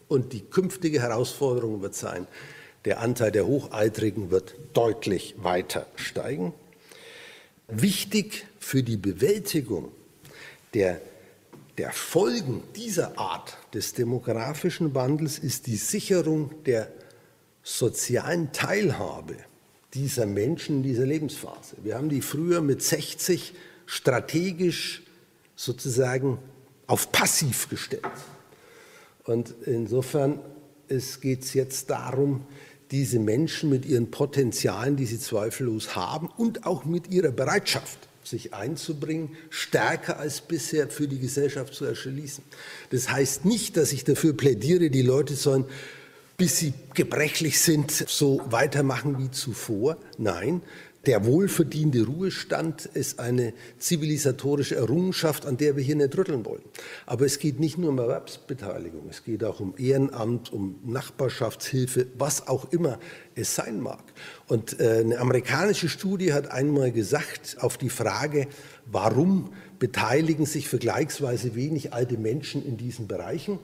und 0.09 0.33
die 0.33 0.41
künftige 0.41 1.03
Herausforderung 1.03 1.83
wird 1.83 1.95
sein, 1.95 2.27
der 2.87 3.01
Anteil 3.01 3.31
der 3.31 3.47
Hochaltrigen 3.47 4.31
wird 4.31 4.55
deutlich 4.73 5.35
weiter 5.39 5.87
steigen. 5.97 6.55
Wichtig 7.73 8.47
für 8.59 8.83
die 8.83 8.97
Bewältigung 8.97 9.93
der 10.75 11.01
der 11.81 11.93
Folgen 11.93 12.63
dieser 12.77 13.19
Art 13.19 13.57
des 13.73 13.95
demografischen 13.95 14.95
Wandels 14.95 15.39
ist 15.39 15.67
die 15.67 15.77
Sicherung 15.77 16.63
der 16.65 16.93
sozialen 17.63 18.53
Teilhabe 18.53 19.37
dieser 19.95 20.27
Menschen 20.27 20.77
in 20.77 20.83
dieser 20.83 21.07
Lebensphase. 21.07 21.77
Wir 21.83 21.95
haben 21.95 22.11
die 22.11 22.21
früher 22.21 22.61
mit 22.61 22.83
60 22.83 23.55
strategisch 23.87 25.03
sozusagen 25.57 26.39
auf 26.87 27.13
passiv 27.13 27.71
gestellt. 27.71 28.05
Und 29.25 29.55
insofern 29.65 30.41
geht 30.89 31.45
es 31.45 31.55
jetzt 31.55 31.89
darum, 31.89 32.45
diese 32.91 33.19
Menschen 33.19 33.71
mit 33.71 33.87
ihren 33.87 34.11
Potenzialen, 34.11 34.97
die 34.97 35.07
sie 35.07 35.21
zweifellos 35.21 35.95
haben 35.95 36.29
und 36.37 36.67
auch 36.67 36.85
mit 36.85 37.11
ihrer 37.11 37.31
Bereitschaft, 37.31 37.99
sich 38.25 38.55
einzubringen, 38.55 39.31
stärker 39.49 40.19
als 40.19 40.41
bisher 40.41 40.89
für 40.89 41.09
die 41.09 41.19
Gesellschaft 41.19 41.75
zu 41.75 41.85
erschließen. 41.85 42.45
Das 42.91 43.11
heißt 43.11 43.45
nicht, 43.45 43.77
dass 43.77 43.93
ich 43.93 44.05
dafür 44.05 44.37
plädiere, 44.37 44.91
die 44.91 45.03
Leute 45.03 45.35
sollen, 45.35 45.65
bis 46.37 46.59
sie 46.59 46.73
gebrechlich 46.95 47.61
sind, 47.61 47.91
so 47.91 48.41
weitermachen 48.47 49.19
wie 49.19 49.31
zuvor. 49.31 49.99
Nein, 50.17 50.63
der 51.07 51.25
wohlverdiente 51.25 52.05
Ruhestand 52.05 52.85
ist 52.85 53.21
eine 53.21 53.55
zivilisatorische 53.79 54.77
Errungenschaft, 54.77 55.47
an 55.47 55.57
der 55.57 55.77
wir 55.77 55.83
hier 55.83 55.97
nicht 55.97 56.17
rütteln 56.17 56.45
wollen. 56.45 56.63
Aber 57.07 57.25
es 57.25 57.39
geht 57.39 57.59
nicht 57.59 57.79
nur 57.79 57.89
um 57.89 57.99
Erwerbsbeteiligung, 57.99 59.09
es 59.09 59.25
geht 59.25 59.43
auch 59.43 59.61
um 59.61 59.75
Ehrenamt, 59.79 60.53
um 60.53 60.79
Nachbarschaftshilfe, 60.85 62.09
was 62.19 62.49
auch 62.49 62.71
immer 62.71 62.99
es 63.35 63.55
sein 63.55 63.81
mag. 63.81 64.03
Und 64.47 64.79
äh, 64.79 64.99
eine 65.01 65.19
amerikanische 65.19 65.89
Studie 65.89 66.35
hat 66.35 66.51
einmal 66.51 66.93
gesagt, 66.93 67.57
auf 67.61 67.79
die 67.79 67.91
Frage, 67.91 68.47
warum 68.85 69.55
beteiligen 69.79 70.45
sich 70.45 70.69
vergleichsweise 70.69 71.55
wenig 71.55 71.95
alte 71.95 72.19
Menschen 72.19 72.65
in 72.67 72.77
diesen 72.77 73.09
Bereichen? 73.09 73.59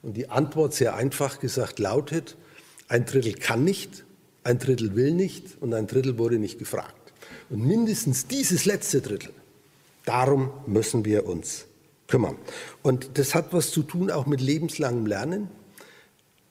Und 0.00 0.16
die 0.16 0.30
Antwort 0.30 0.74
sehr 0.74 0.94
einfach 0.94 1.40
gesagt 1.40 1.80
lautet, 1.80 2.36
ein 2.86 3.04
Drittel 3.04 3.34
kann 3.34 3.64
nicht, 3.64 4.04
ein 4.48 4.58
Drittel 4.58 4.96
will 4.96 5.12
nicht 5.12 5.60
und 5.60 5.74
ein 5.74 5.86
Drittel 5.86 6.16
wurde 6.16 6.38
nicht 6.38 6.58
gefragt. 6.58 7.12
Und 7.50 7.66
mindestens 7.66 8.26
dieses 8.26 8.64
letzte 8.64 9.02
Drittel, 9.02 9.30
darum 10.06 10.50
müssen 10.66 11.04
wir 11.04 11.26
uns 11.26 11.66
kümmern. 12.06 12.36
Und 12.82 13.18
das 13.18 13.34
hat 13.34 13.52
was 13.52 13.70
zu 13.70 13.82
tun 13.82 14.10
auch 14.10 14.24
mit 14.24 14.40
lebenslangem 14.40 15.04
Lernen. 15.04 15.48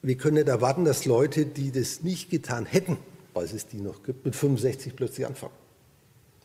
Wir 0.03 0.15
können 0.15 0.35
nicht 0.35 0.47
erwarten, 0.47 0.85
dass 0.85 1.05
Leute, 1.05 1.47
die 1.47 1.71
das 1.71 2.03
nicht 2.03 2.29
getan 2.29 2.67
hätten, 2.67 2.97
weil 3.33 3.45
es 3.45 3.65
die 3.65 3.81
noch 3.81 4.03
gibt, 4.03 4.25
mit 4.25 4.35
65 4.35 4.95
plötzlich 4.95 5.25
anfangen. 5.25 5.53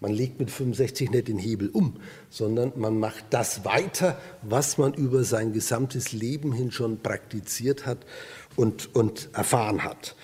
Man 0.00 0.12
legt 0.12 0.40
mit 0.40 0.50
65 0.50 1.10
nicht 1.10 1.28
den 1.28 1.38
Hebel 1.38 1.68
um, 1.68 2.00
sondern 2.30 2.72
man 2.76 2.98
macht 2.98 3.26
das 3.28 3.66
weiter, 3.66 4.18
was 4.40 4.78
man 4.78 4.94
über 4.94 5.22
sein 5.22 5.52
gesamtes 5.52 6.12
Leben 6.12 6.52
hin 6.52 6.72
schon 6.72 7.00
praktiziert 7.00 7.84
hat 7.84 7.98
und, 8.56 8.94
und 8.96 9.28
erfahren 9.34 9.84
hat. 9.84 10.16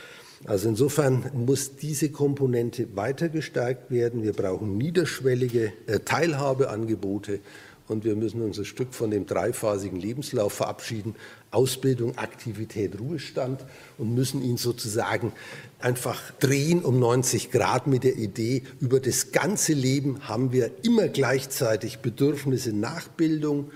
Also 0.45 0.69
insofern 0.69 1.31
muss 1.35 1.77
diese 1.77 2.11
Komponente 2.11 2.97
weiter 2.97 3.29
gestärkt 3.29 3.91
werden. 3.91 4.23
Wir 4.23 4.33
brauchen 4.33 4.79
niederschwellige 4.79 5.73
äh, 5.87 5.99
Teilhabeangebote 6.01 7.41
und 7.89 8.05
wir 8.05 8.15
müssen 8.15 8.43
uns 8.43 8.59
ein 8.59 8.65
Stück 8.65 8.95
von 8.95 9.11
dem 9.11 9.27
dreiphasigen 9.27 9.99
Lebenslauf 9.99 10.53
verabschieden. 10.53 11.17
Ausbildung, 11.51 12.19
Aktivität, 12.19 13.01
Ruhestand 13.01 13.65
und 13.97 14.15
müssen 14.15 14.43
ihn 14.43 14.59
sozusagen 14.59 15.33
einfach 15.81 16.21
drehen 16.39 16.85
um 16.85 17.01
90 17.01 17.51
Grad 17.51 17.87
mit 17.87 18.05
der 18.05 18.17
Idee, 18.17 18.63
über 18.81 19.01
das 19.01 19.33
ganze 19.33 19.73
Leben 19.73 20.29
haben 20.29 20.53
wir 20.53 20.71
immer 20.83 21.09
gleichzeitig 21.09 21.99
Bedürfnisse 21.99 22.75
nach 22.75 23.09
Bildung, 23.09 23.71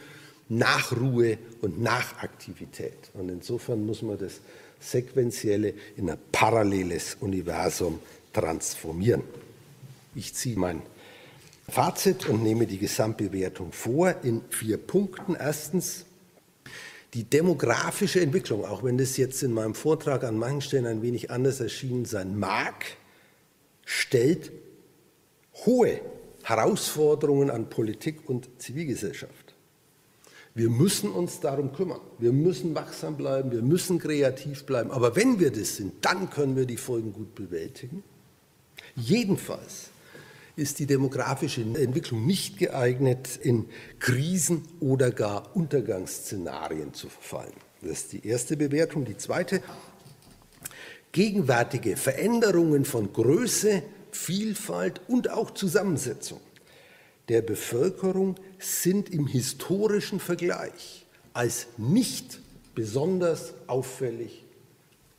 nach 0.48 0.92
Ruhe 0.92 1.38
und 1.62 1.81
nach 1.81 2.22
Aktivität. 2.22 3.11
Und 3.14 3.31
insofern 3.31 3.87
muss 3.87 4.03
man 4.03 4.18
das 4.18 4.40
sequentielle 4.83 5.75
in 5.97 6.11
ein 6.11 6.18
paralleles 6.31 7.16
Universum 7.21 8.01
transformieren. 8.33 9.23
Ich 10.14 10.35
ziehe 10.35 10.59
mein 10.59 10.83
Fazit 11.68 12.29
und 12.29 12.42
nehme 12.42 12.66
die 12.66 12.79
Gesamtbewertung 12.79 13.73
vor 13.73 14.14
in 14.23 14.42
vier 14.51 14.77
Punkten. 14.77 15.35
Erstens, 15.35 16.05
die 17.14 17.25
demografische 17.25 18.21
Entwicklung, 18.21 18.64
auch 18.64 18.83
wenn 18.83 18.99
das 18.99 19.16
jetzt 19.16 19.42
in 19.42 19.53
meinem 19.53 19.75
Vortrag 19.75 20.25
an 20.25 20.38
manchen 20.38 20.61
Stellen 20.62 20.87
ein 20.87 21.03
wenig 21.03 21.31
anders 21.31 21.61
erschienen 21.61 22.05
sein 22.05 22.38
mag, 22.38 22.85
stellt 23.85 24.51
hohe 25.66 26.01
Herausforderungen 26.42 27.51
an 27.51 27.71
Politik 27.71 28.29
und 28.29 28.49
Zivilgesellschaft. 28.59 29.41
Wir 30.55 30.69
müssen 30.69 31.11
uns 31.11 31.41
darum 31.41 31.73
kümmern. 31.73 32.01
Wir 32.19 32.33
müssen 32.33 32.75
wachsam 32.75 33.17
bleiben, 33.17 33.51
wir 33.51 33.62
müssen 33.62 33.99
kreativ 33.99 34.65
bleiben. 34.65 34.91
Aber 34.91 35.17
wenn 35.17 35.41
wir 35.41 35.51
das 35.51 35.77
sind, 35.77 36.05
dann 36.05 36.29
können 36.29 36.57
wir 36.57 36.67
die 36.67 36.77
Folgen 36.77 37.12
gut 37.12 37.35
bewältigen. 37.35 38.03
Jedenfalls 38.95 39.88
ist 40.55 40.79
die 40.79 40.87
demografische 40.87 41.62
Entwicklung 41.62 42.27
nicht 42.27 42.59
geeignet, 42.59 43.38
in 43.41 43.67
Krisen 43.99 44.65
oder 44.81 45.11
gar 45.11 45.57
Untergangsszenarien 45.57 46.93
zu 46.93 47.09
verfallen. 47.09 47.55
Das 47.81 47.93
ist 47.93 48.12
die 48.12 48.27
erste 48.27 48.59
Bewertung. 48.59 49.07
Die 49.07 49.17
zweite, 49.17 49.62
gegenwärtige 51.12 51.97
Veränderungen 51.97 52.85
von 52.85 53.15
Größe, 53.15 53.83
Vielfalt 54.11 55.01
und 55.09 55.31
auch 55.31 55.53
Zusammensetzung 55.53 56.41
der 57.33 57.40
Bevölkerung 57.40 58.35
sind 58.59 59.09
im 59.09 59.27
historischen 59.27 60.21
Vergleich 60.21 61.07
als 61.33 61.66
nicht 61.79 62.40
besonders 62.75 63.55
auffällig 63.68 64.45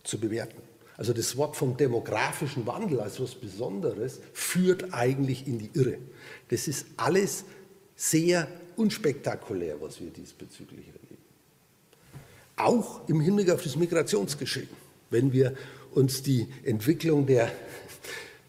zu 0.03 0.19
bewerten. 0.19 0.61
Also 0.95 1.11
das 1.11 1.35
Wort 1.37 1.55
vom 1.55 1.75
demografischen 1.75 2.67
Wandel 2.67 2.99
als 2.99 3.15
etwas 3.15 3.33
Besonderes 3.33 4.19
führt 4.31 4.93
eigentlich 4.93 5.47
in 5.47 5.57
die 5.57 5.71
Irre. 5.73 5.97
Das 6.49 6.67
ist 6.67 6.85
alles 6.97 7.45
sehr 7.95 8.47
unspektakulär, 8.75 9.81
was 9.81 9.99
wir 9.99 10.11
diesbezüglich 10.11 10.85
erleben. 10.85 11.17
Auch 12.57 13.09
im 13.09 13.21
Hinblick 13.21 13.49
auf 13.49 13.63
das 13.63 13.75
Migrationsgeschehen. 13.75 14.69
Wenn 15.09 15.33
wir 15.33 15.55
uns 15.95 16.21
die 16.21 16.47
Entwicklung 16.63 17.25
der 17.25 17.51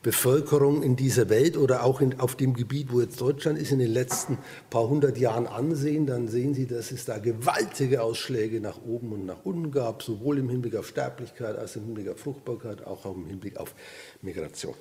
Bevölkerung 0.05 0.83
in 0.83 0.97
dieser 0.97 1.31
Welt 1.31 1.57
oder 1.57 1.83
auch 1.83 2.03
in, 2.03 2.21
auf 2.21 2.37
dem 2.37 2.53
Gebiet, 2.53 2.93
wo 2.93 3.01
jetzt 3.01 3.19
Deutschland 3.23 3.59
ist, 3.59 3.73
in 3.73 3.79
den 3.79 3.91
letzten 3.91 4.37
paar 4.69 4.87
hundert 4.87 5.17
Jahren 5.17 5.47
ansehen, 5.47 6.07
dann 6.07 6.29
sehen 6.29 6.53
Sie, 6.53 6.67
dass 6.67 6.93
es 6.93 7.07
da 7.07 7.17
gewaltige 7.17 8.03
Ausschläge 8.03 8.61
nach 8.61 8.85
oben 8.87 9.13
und 9.13 9.25
nach 9.25 9.45
unten 9.45 9.73
gab, 9.73 10.03
sowohl 10.03 10.39
im 10.39 10.51
Hinblick 10.51 10.77
auf 10.77 10.87
Sterblichkeit 10.87 11.57
als 11.57 11.77
im 11.77 11.87
Hinblick 11.87 12.11
auf 12.11 12.21
Fruchtbarkeit, 12.21 12.87
auch 12.87 13.07
im 13.07 13.27
Hinblick 13.27 13.57
auf 13.57 13.75
Migration. 14.21 14.75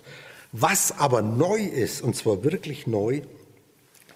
Was 0.51 0.99
aber 0.99 1.21
neu 1.21 1.61
ist, 1.61 2.01
und 2.01 2.17
zwar 2.17 2.43
wirklich 2.43 2.85
neu, 2.85 3.21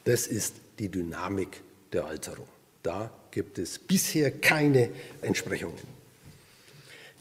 das 0.04 0.28
ist 0.28 0.56
die 0.78 0.90
Dynamik 0.90 1.62
der 1.94 2.06
Alterung. 2.06 2.48
Da 2.84 3.12
gibt 3.32 3.60
es 3.60 3.80
bisher 3.80 4.30
keine 4.30 4.90
Entsprechungen. 5.22 5.97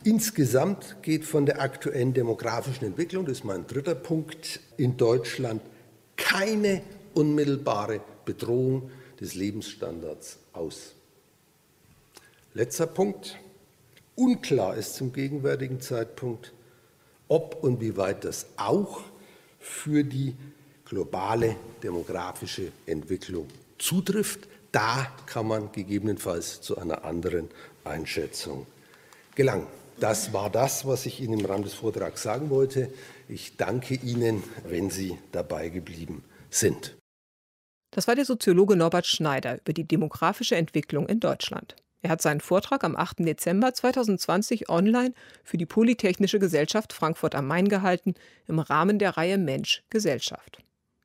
Insgesamt 0.07 1.03
geht 1.03 1.25
von 1.25 1.47
der 1.47 1.61
aktuellen 1.61 2.15
demografischen 2.15 2.87
Entwicklung, 2.87 3.27
das 3.27 3.39
ist 3.39 3.45
mein 3.45 3.67
dritter 3.67 3.97
Punkt, 3.97 4.61
in 4.77 4.97
Deutschland 4.97 5.61
keine 6.15 6.83
unmittelbare 7.15 8.01
Bedrohung 8.25 8.89
des 9.21 9.35
Lebensstandards 9.35 10.39
aus. 10.53 10.95
Letzter 12.55 12.87
Punkt. 12.87 13.37
Unklar 14.15 14.77
ist 14.77 14.95
zum 14.95 15.13
gegenwärtigen 15.13 15.81
Zeitpunkt, 15.81 16.53
ob 17.27 17.65
und 17.65 17.81
wie 17.81 17.97
weit 17.97 18.25
das 18.25 18.47
auch 18.57 19.01
für 19.59 20.05
die 20.05 20.37
globale 20.85 21.57
demografische 21.83 22.71
Entwicklung 22.87 23.49
zutrifft. 23.77 24.47
Da 24.71 25.09
kann 25.27 25.49
man 25.49 25.73
gegebenenfalls 25.73 26.61
zu 26.61 26.79
einer 26.79 27.05
anderen 27.05 27.51
Einschätzung 27.83 28.69
gelangen. 29.35 29.67
Das 29.99 30.33
war 30.33 30.51
das, 30.51 30.87
was 30.87 31.07
ich 31.07 31.21
Ihnen 31.21 31.41
im 31.41 31.47
Rahmen 31.47 31.65
des 31.65 31.75
Vortrags 31.75 32.23
sagen 32.23 32.51
wollte. 32.51 32.93
Ich 33.29 33.57
danke 33.57 33.95
Ihnen, 33.95 34.43
wenn 34.69 34.91
Sie 34.91 35.19
dabei 35.33 35.71
geblieben 35.71 36.23
sind. 36.51 36.97
Das 37.93 38.07
war 38.07 38.15
der 38.15 38.27
Soziologe 38.27 38.77
Norbert 38.77 39.07
Schneider 39.07 39.59
über 39.59 39.73
die 39.73 39.85
demografische 39.85 40.57
Entwicklung 40.57 41.09
in 41.09 41.21
Deutschland. 41.21 41.77
Er 42.03 42.11
hat 42.11 42.21
seinen 42.21 42.41
Vortrag 42.41 42.85
am 42.85 42.95
8. 42.95 43.21
Dezember 43.21 43.73
2020 43.73 44.69
online 44.69 45.15
für 45.43 45.57
die 45.57 45.67
Polytechnische 45.67 46.39
Gesellschaft 46.39 46.93
Frankfurt 46.93 47.35
am 47.35 47.47
Main 47.47 47.69
gehalten, 47.69 48.15
im 48.47 48.59
Rahmen 48.59 48.99
der 48.99 49.17
Reihe 49.17 49.39
Mensch 49.39 49.83
Gesellschaft. 49.89 50.59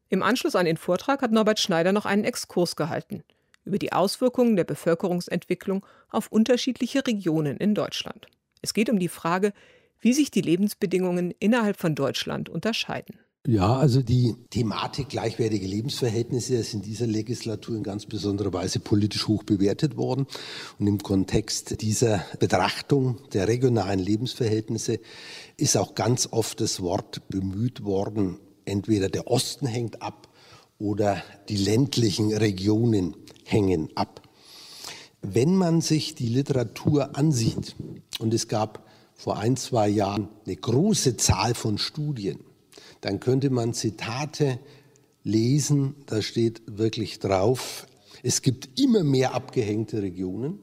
Im 0.10 0.22
Anschluss 0.22 0.56
an 0.56 0.66
den 0.66 0.76
Vortrag 0.76 1.22
hat 1.22 1.32
Norbert 1.32 1.60
Schneider 1.60 1.94
noch 1.94 2.06
einen 2.06 2.26
Exkurs 2.26 2.76
gehalten 2.76 3.24
über 3.64 3.78
die 3.78 3.94
Auswirkungen 3.94 4.56
der 4.56 4.64
Bevölkerungsentwicklung 4.64 5.86
auf 6.10 6.32
unterschiedliche 6.32 7.06
Regionen 7.06 7.58
in 7.58 7.76
Deutschland. 7.76 8.28
Es 8.62 8.74
geht 8.74 8.90
um 8.90 9.00
die 9.00 9.08
Frage, 9.08 9.54
wie 10.00 10.14
sich 10.14 10.32
die 10.32 10.42
Lebensbedingungen 10.42 11.34
innerhalb 11.40 11.78
von 11.78 11.96
Deutschland 11.96 12.50
unterscheiden. 12.50 13.20
Ja, 13.48 13.76
also 13.76 14.04
die 14.04 14.36
Thematik 14.52 15.10
gleichwertige 15.10 15.66
Lebensverhältnisse 15.66 16.58
ist 16.58 16.76
in 16.76 16.84
dieser 16.84 17.08
Legislatur 17.08 17.76
in 17.76 17.82
ganz 17.82 18.06
besonderer 18.06 18.54
Weise 18.54 18.80
politisch 18.80 19.28
hoch 19.28 19.42
bewertet 19.42 19.98
worden. 19.98 20.28
Und 20.78 20.86
im 20.86 21.00
Kontext 21.00 21.82
dieser 21.82 22.24
Betrachtung 22.38 23.18
der 23.34 23.48
regionalen 23.48 24.00
Lebensverhältnisse 24.00 25.00
ist 25.58 25.76
auch 25.76 25.96
ganz 25.96 26.28
oft 26.30 26.62
das 26.62 26.82
Wort 26.82 27.28
bemüht 27.30 27.84
worden, 27.84 28.38
entweder 28.66 29.10
der 29.10 29.26
Osten 29.26 29.66
hängt 29.66 30.04
ab 30.04 30.28
oder 30.78 31.24
die 31.50 31.58
ländlichen 31.58 32.32
Regionen 32.32 33.16
hängen 33.44 33.90
ab. 33.96 34.22
Wenn 35.22 35.56
man 35.56 35.82
sich 35.82 36.16
die 36.16 36.28
Literatur 36.28 37.16
ansieht, 37.16 37.76
und 38.20 38.34
es 38.34 38.48
gab 38.48 38.88
vor 39.14 39.38
ein, 39.38 39.56
zwei 39.56 39.88
Jahren 39.88 40.30
eine 40.46 40.56
große 40.56 41.18
Zahl 41.18 41.54
von 41.54 41.78
Studien, 41.78 42.40
dann 43.02 43.20
könnte 43.20 43.50
man 43.50 43.74
Zitate 43.74 44.60
lesen, 45.24 45.96
da 46.08 46.22
steht 46.22 46.62
wirklich 46.66 47.20
drauf, 47.20 47.86
es 48.24 48.42
gibt 48.42 48.80
immer 48.80 49.04
mehr 49.04 49.34
abgehängte 49.34 50.02
Regionen. 50.02 50.60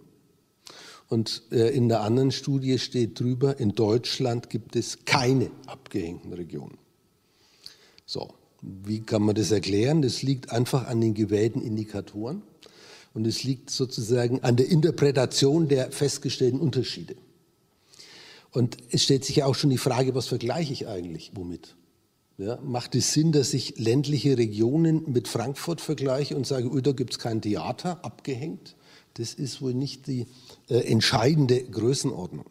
Und 1.08 1.42
äh, 1.50 1.70
in 1.70 1.88
der 1.88 2.02
anderen 2.02 2.32
Studie 2.32 2.78
steht 2.78 3.18
drüber, 3.18 3.58
in 3.58 3.74
Deutschland 3.74 4.50
gibt 4.50 4.76
es 4.76 5.04
keine 5.04 5.50
abgehängten 5.66 6.32
Regionen. 6.32 6.76
So, 8.04 8.34
wie 8.60 9.00
kann 9.00 9.22
man 9.22 9.34
das 9.34 9.50
erklären? 9.50 10.02
Das 10.02 10.22
liegt 10.22 10.50
einfach 10.50 10.86
an 10.86 11.00
den 11.00 11.14
gewählten 11.14 11.62
Indikatoren 11.62 12.42
und 13.18 13.26
es 13.26 13.42
liegt 13.42 13.70
sozusagen 13.70 14.44
an 14.44 14.54
der 14.54 14.68
Interpretation 14.68 15.66
der 15.66 15.90
festgestellten 15.90 16.60
Unterschiede. 16.60 17.16
Und 18.52 18.76
es 18.92 19.02
stellt 19.02 19.24
sich 19.24 19.34
ja 19.34 19.46
auch 19.46 19.56
schon 19.56 19.70
die 19.70 19.76
Frage, 19.76 20.14
was 20.14 20.28
vergleiche 20.28 20.72
ich 20.72 20.86
eigentlich 20.86 21.32
womit? 21.34 21.74
Ja, 22.36 22.60
macht 22.62 22.94
es 22.94 23.12
Sinn, 23.12 23.32
dass 23.32 23.54
ich 23.54 23.76
ländliche 23.76 24.38
Regionen 24.38 25.02
mit 25.10 25.26
Frankfurt 25.26 25.80
vergleiche 25.80 26.36
und 26.36 26.46
sage, 26.46 26.70
oh, 26.70 26.78
da 26.78 26.92
gibt 26.92 27.14
es 27.14 27.18
kein 27.18 27.42
Theater, 27.42 28.04
abgehängt? 28.04 28.76
Das 29.14 29.34
ist 29.34 29.60
wohl 29.60 29.74
nicht 29.74 30.06
die 30.06 30.28
äh, 30.68 30.76
entscheidende 30.76 31.60
Größenordnung. 31.64 32.46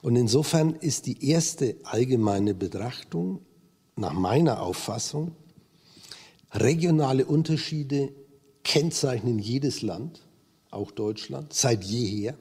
Und 0.00 0.16
insofern 0.16 0.76
ist 0.76 1.04
die 1.04 1.28
erste 1.28 1.76
allgemeine 1.82 2.54
Betrachtung 2.54 3.40
nach 3.96 4.14
meiner 4.14 4.62
Auffassung, 4.62 5.32
regionale 6.52 7.26
Unterschiede 7.26 8.14
kennzeichnen 8.70 9.40
jedes 9.40 9.82
Land, 9.82 10.20
auch 10.70 10.92
Deutschland, 10.92 11.52
seit 11.52 11.82
jeher. 11.82 12.36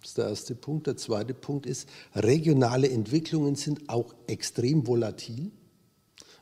Das 0.00 0.10
ist 0.10 0.18
der 0.18 0.26
erste 0.26 0.54
Punkt. 0.54 0.86
Der 0.86 0.98
zweite 0.98 1.32
Punkt 1.32 1.64
ist, 1.64 1.88
regionale 2.14 2.90
Entwicklungen 2.90 3.54
sind 3.54 3.88
auch 3.88 4.14
extrem 4.26 4.86
volatil. 4.86 5.50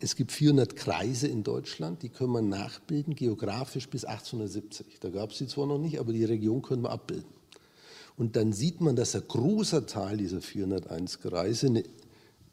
Es 0.01 0.16
gibt 0.16 0.33
400 0.33 0.74
Kreise 0.74 1.28
in 1.28 1.45
Deutschland, 1.45 2.03
die 2.03 2.09
können 2.09 2.33
wir 2.33 2.43
nachbilden, 2.43 3.14
geografisch 3.14 3.89
bis 3.89 4.05
1870. 4.05 4.99
Da 4.99 5.11
gab 5.11 5.31
es 5.31 5.39
sie 5.39 5.47
zwar 5.47 5.66
noch 5.68 5.78
nicht, 5.78 6.01
aber 6.01 6.12
die 6.12 6.24
Region 6.24 6.61
können 6.61 6.83
wir 6.83 6.91
abbilden. 6.91 7.31
Und 8.16 8.35
dann 8.35 8.53
sieht 8.53 8.81
man, 8.81 8.97
dass 8.97 9.14
ein 9.14 9.28
großer 9.28 9.87
Teil 9.87 10.16
dieser 10.16 10.41
401 10.41 11.20
Kreise 11.20 11.68
eine 11.68 11.85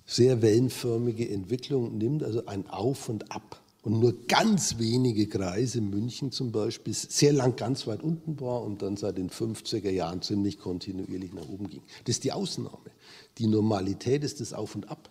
sehr 0.05 0.43
wellenförmige 0.43 1.27
Entwicklung 1.27 1.97
nimmt, 1.97 2.21
also 2.21 2.45
ein 2.45 2.69
Auf 2.69 3.09
und 3.09 3.31
Ab. 3.31 3.63
Und 3.87 4.01
nur 4.01 4.27
ganz 4.27 4.79
wenige 4.79 5.27
Kreise, 5.27 5.79
München 5.79 6.33
zum 6.33 6.51
Beispiel, 6.51 6.93
sehr 6.93 7.31
lang 7.31 7.55
ganz 7.55 7.87
weit 7.87 8.03
unten 8.03 8.37
war 8.41 8.61
und 8.63 8.81
dann 8.81 8.97
seit 8.97 9.17
den 9.17 9.29
50er 9.29 9.89
Jahren 9.89 10.21
ziemlich 10.21 10.59
kontinuierlich 10.59 11.31
nach 11.31 11.47
oben 11.47 11.69
ging. 11.69 11.81
Das 12.03 12.17
ist 12.17 12.25
die 12.25 12.33
Ausnahme. 12.33 12.91
Die 13.37 13.47
Normalität 13.47 14.25
ist 14.25 14.41
das 14.41 14.51
Auf 14.51 14.75
und 14.75 14.89
Ab. 14.89 15.09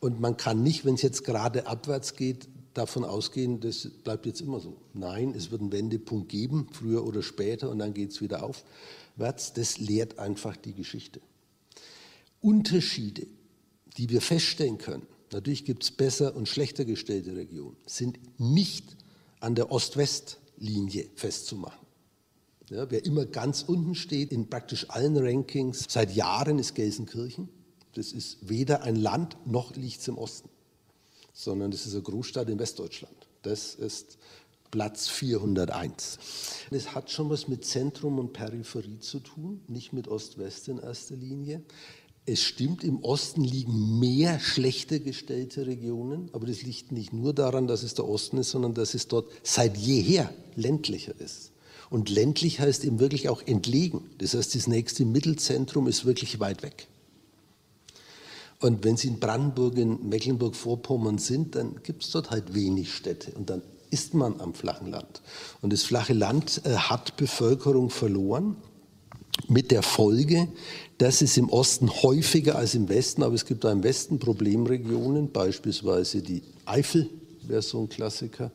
Und 0.00 0.18
man 0.20 0.36
kann 0.36 0.64
nicht, 0.64 0.84
wenn 0.84 0.96
es 0.96 1.02
jetzt 1.02 1.22
gerade 1.22 1.68
abwärts 1.68 2.16
geht, 2.16 2.48
davon 2.72 3.04
ausgehen, 3.04 3.60
das 3.60 3.88
bleibt 4.02 4.26
jetzt 4.26 4.40
immer 4.40 4.58
so. 4.58 4.76
Nein, 4.92 5.32
es 5.32 5.52
wird 5.52 5.60
einen 5.60 5.70
Wendepunkt 5.70 6.28
geben, 6.28 6.66
früher 6.72 7.06
oder 7.06 7.22
später, 7.22 7.70
und 7.70 7.78
dann 7.78 7.94
geht 7.94 8.10
es 8.10 8.20
wieder 8.20 8.42
aufwärts. 8.42 9.52
Das 9.52 9.78
lehrt 9.78 10.18
einfach 10.18 10.56
die 10.56 10.74
Geschichte. 10.74 11.20
Unterschiede 12.40 13.28
die 13.96 14.10
wir 14.10 14.20
feststellen 14.20 14.78
können, 14.78 15.06
natürlich 15.32 15.64
gibt 15.64 15.82
es 15.82 15.90
besser 15.90 16.34
und 16.34 16.48
schlechter 16.48 16.84
gestellte 16.84 17.36
Regionen, 17.36 17.76
sind 17.86 18.18
nicht 18.38 18.96
an 19.40 19.54
der 19.54 19.70
Ost-West-Linie 19.70 21.08
festzumachen. 21.14 21.84
Ja, 22.70 22.90
wer 22.90 23.04
immer 23.04 23.26
ganz 23.26 23.62
unten 23.62 23.94
steht 23.94 24.32
in 24.32 24.48
praktisch 24.48 24.88
allen 24.88 25.16
Rankings 25.16 25.84
seit 25.88 26.14
Jahren 26.14 26.58
ist 26.58 26.74
Gelsenkirchen. 26.74 27.48
Das 27.94 28.12
ist 28.12 28.48
weder 28.48 28.82
ein 28.82 28.96
Land 28.96 29.36
noch 29.44 29.76
liegt 29.76 30.00
es 30.00 30.08
im 30.08 30.18
Osten, 30.18 30.48
sondern 31.32 31.70
das 31.70 31.86
ist 31.86 31.92
eine 31.92 32.02
Großstadt 32.02 32.48
in 32.48 32.58
Westdeutschland. 32.58 33.14
Das 33.42 33.74
ist 33.74 34.18
Platz 34.70 35.08
401. 35.08 36.18
Es 36.72 36.94
hat 36.94 37.10
schon 37.10 37.30
was 37.30 37.46
mit 37.46 37.64
Zentrum 37.64 38.18
und 38.18 38.32
Peripherie 38.32 38.98
zu 38.98 39.20
tun, 39.20 39.60
nicht 39.68 39.92
mit 39.92 40.08
Ost-West 40.08 40.66
in 40.68 40.78
erster 40.78 41.14
Linie. 41.14 41.62
Es 42.26 42.40
stimmt, 42.42 42.84
im 42.84 43.02
Osten 43.02 43.44
liegen 43.44 43.98
mehr 43.98 44.40
schlechter 44.40 44.98
gestellte 44.98 45.66
Regionen, 45.66 46.30
aber 46.32 46.46
das 46.46 46.62
liegt 46.62 46.90
nicht 46.90 47.12
nur 47.12 47.34
daran, 47.34 47.66
dass 47.66 47.82
es 47.82 47.94
der 47.94 48.08
Osten 48.08 48.38
ist, 48.38 48.50
sondern 48.50 48.72
dass 48.72 48.94
es 48.94 49.08
dort 49.08 49.30
seit 49.42 49.76
jeher 49.76 50.32
ländlicher 50.56 51.12
ist. 51.20 51.52
Und 51.90 52.08
ländlich 52.08 52.60
heißt 52.60 52.84
eben 52.84 52.98
wirklich 52.98 53.28
auch 53.28 53.42
entlegen. 53.42 54.08
Das 54.18 54.34
heißt, 54.34 54.54
das 54.54 54.66
nächste 54.66 55.04
Mittelzentrum 55.04 55.86
ist 55.86 56.06
wirklich 56.06 56.40
weit 56.40 56.62
weg. 56.62 56.88
Und 58.60 58.82
wenn 58.84 58.96
Sie 58.96 59.08
in 59.08 59.20
Brandenburg, 59.20 59.76
in 59.76 60.08
Mecklenburg-Vorpommern 60.08 61.18
sind, 61.18 61.54
dann 61.54 61.82
gibt 61.82 62.04
es 62.04 62.10
dort 62.10 62.30
halt 62.30 62.54
wenig 62.54 62.94
Städte 62.94 63.32
und 63.32 63.50
dann 63.50 63.60
ist 63.90 64.14
man 64.14 64.40
am 64.40 64.54
flachen 64.54 64.90
Land. 64.90 65.20
Und 65.60 65.72
das 65.72 65.82
flache 65.82 66.14
Land 66.14 66.62
äh, 66.64 66.74
hat 66.74 67.16
Bevölkerung 67.16 67.90
verloren 67.90 68.56
mit 69.48 69.70
der 69.70 69.82
Folge, 69.82 70.48
dass 70.98 71.22
es 71.22 71.36
im 71.36 71.48
Osten 71.48 71.90
häufiger 71.90 72.56
als 72.56 72.74
im 72.74 72.88
Westen, 72.88 73.22
aber 73.22 73.34
es 73.34 73.46
gibt 73.46 73.66
auch 73.66 73.72
im 73.72 73.82
Westen 73.82 74.18
Problemregionen, 74.18 75.32
beispielsweise 75.32 76.22
die 76.22 76.42
Eifel 76.64 77.10
wäre 77.42 77.62
so 77.62 77.80
ein 77.80 77.88
Klassiker. 77.88 78.50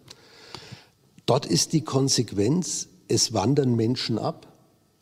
Dort 1.25 1.45
ist 1.45 1.73
die 1.73 1.81
Konsequenz, 1.81 2.87
es 3.07 3.33
wandern 3.33 3.75
Menschen 3.75 4.17
ab, 4.17 4.47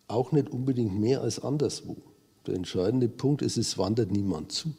auch 0.07 0.31
nicht 0.31 0.49
unbedingt 0.49 0.99
mehr 0.99 1.21
als 1.21 1.39
anderswo. 1.39 1.97
Der 2.47 2.55
entscheidende 2.55 3.09
Punkt 3.09 3.41
ist, 3.41 3.57
es 3.57 3.77
wandert 3.77 4.11
niemand 4.11 4.51
zu. 4.51 4.73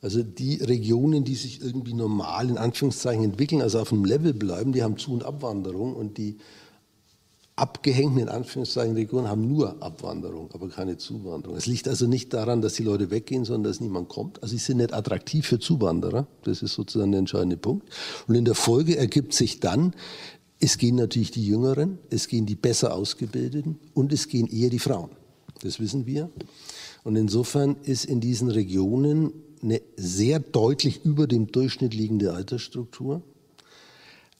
Also 0.00 0.22
die 0.22 0.56
Regionen, 0.56 1.24
die 1.24 1.34
sich 1.34 1.60
irgendwie 1.60 1.92
normal 1.92 2.48
in 2.50 2.58
Anführungszeichen 2.58 3.24
entwickeln, 3.24 3.62
also 3.62 3.80
auf 3.80 3.92
einem 3.92 4.04
Level 4.04 4.32
bleiben, 4.32 4.72
die 4.72 4.82
haben 4.82 4.96
Zu- 4.96 5.12
und 5.12 5.24
Abwanderung 5.24 5.94
und 5.96 6.18
die 6.18 6.38
abgehängten, 7.58 8.20
in 8.20 8.28
Anführungszeichen, 8.28 8.94
Regionen 8.94 9.28
haben 9.28 9.48
nur 9.48 9.82
Abwanderung, 9.82 10.50
aber 10.52 10.68
keine 10.68 10.96
Zuwanderung. 10.96 11.56
Es 11.56 11.66
liegt 11.66 11.88
also 11.88 12.06
nicht 12.06 12.32
daran, 12.32 12.62
dass 12.62 12.74
die 12.74 12.84
Leute 12.84 13.10
weggehen, 13.10 13.44
sondern 13.44 13.64
dass 13.70 13.80
niemand 13.80 14.08
kommt. 14.08 14.42
Also 14.42 14.52
sie 14.56 14.62
sind 14.62 14.78
nicht 14.78 14.92
attraktiv 14.92 15.46
für 15.46 15.58
Zuwanderer. 15.58 16.26
Das 16.44 16.62
ist 16.62 16.74
sozusagen 16.74 17.12
der 17.12 17.20
entscheidende 17.20 17.56
Punkt. 17.56 17.88
Und 18.26 18.34
in 18.34 18.44
der 18.44 18.54
Folge 18.54 18.96
ergibt 18.96 19.34
sich 19.34 19.60
dann, 19.60 19.94
es 20.60 20.78
gehen 20.78 20.96
natürlich 20.96 21.30
die 21.30 21.46
Jüngeren, 21.46 21.98
es 22.10 22.28
gehen 22.28 22.46
die 22.46 22.56
besser 22.56 22.94
Ausgebildeten 22.94 23.78
und 23.94 24.12
es 24.12 24.28
gehen 24.28 24.46
eher 24.48 24.70
die 24.70 24.80
Frauen. 24.80 25.10
Das 25.62 25.80
wissen 25.80 26.06
wir. 26.06 26.30
Und 27.04 27.16
insofern 27.16 27.76
ist 27.84 28.04
in 28.04 28.20
diesen 28.20 28.50
Regionen 28.50 29.32
eine 29.62 29.80
sehr 29.96 30.38
deutlich 30.38 31.04
über 31.04 31.26
dem 31.26 31.48
Durchschnitt 31.48 31.94
liegende 31.94 32.32
Altersstruktur 32.32 33.22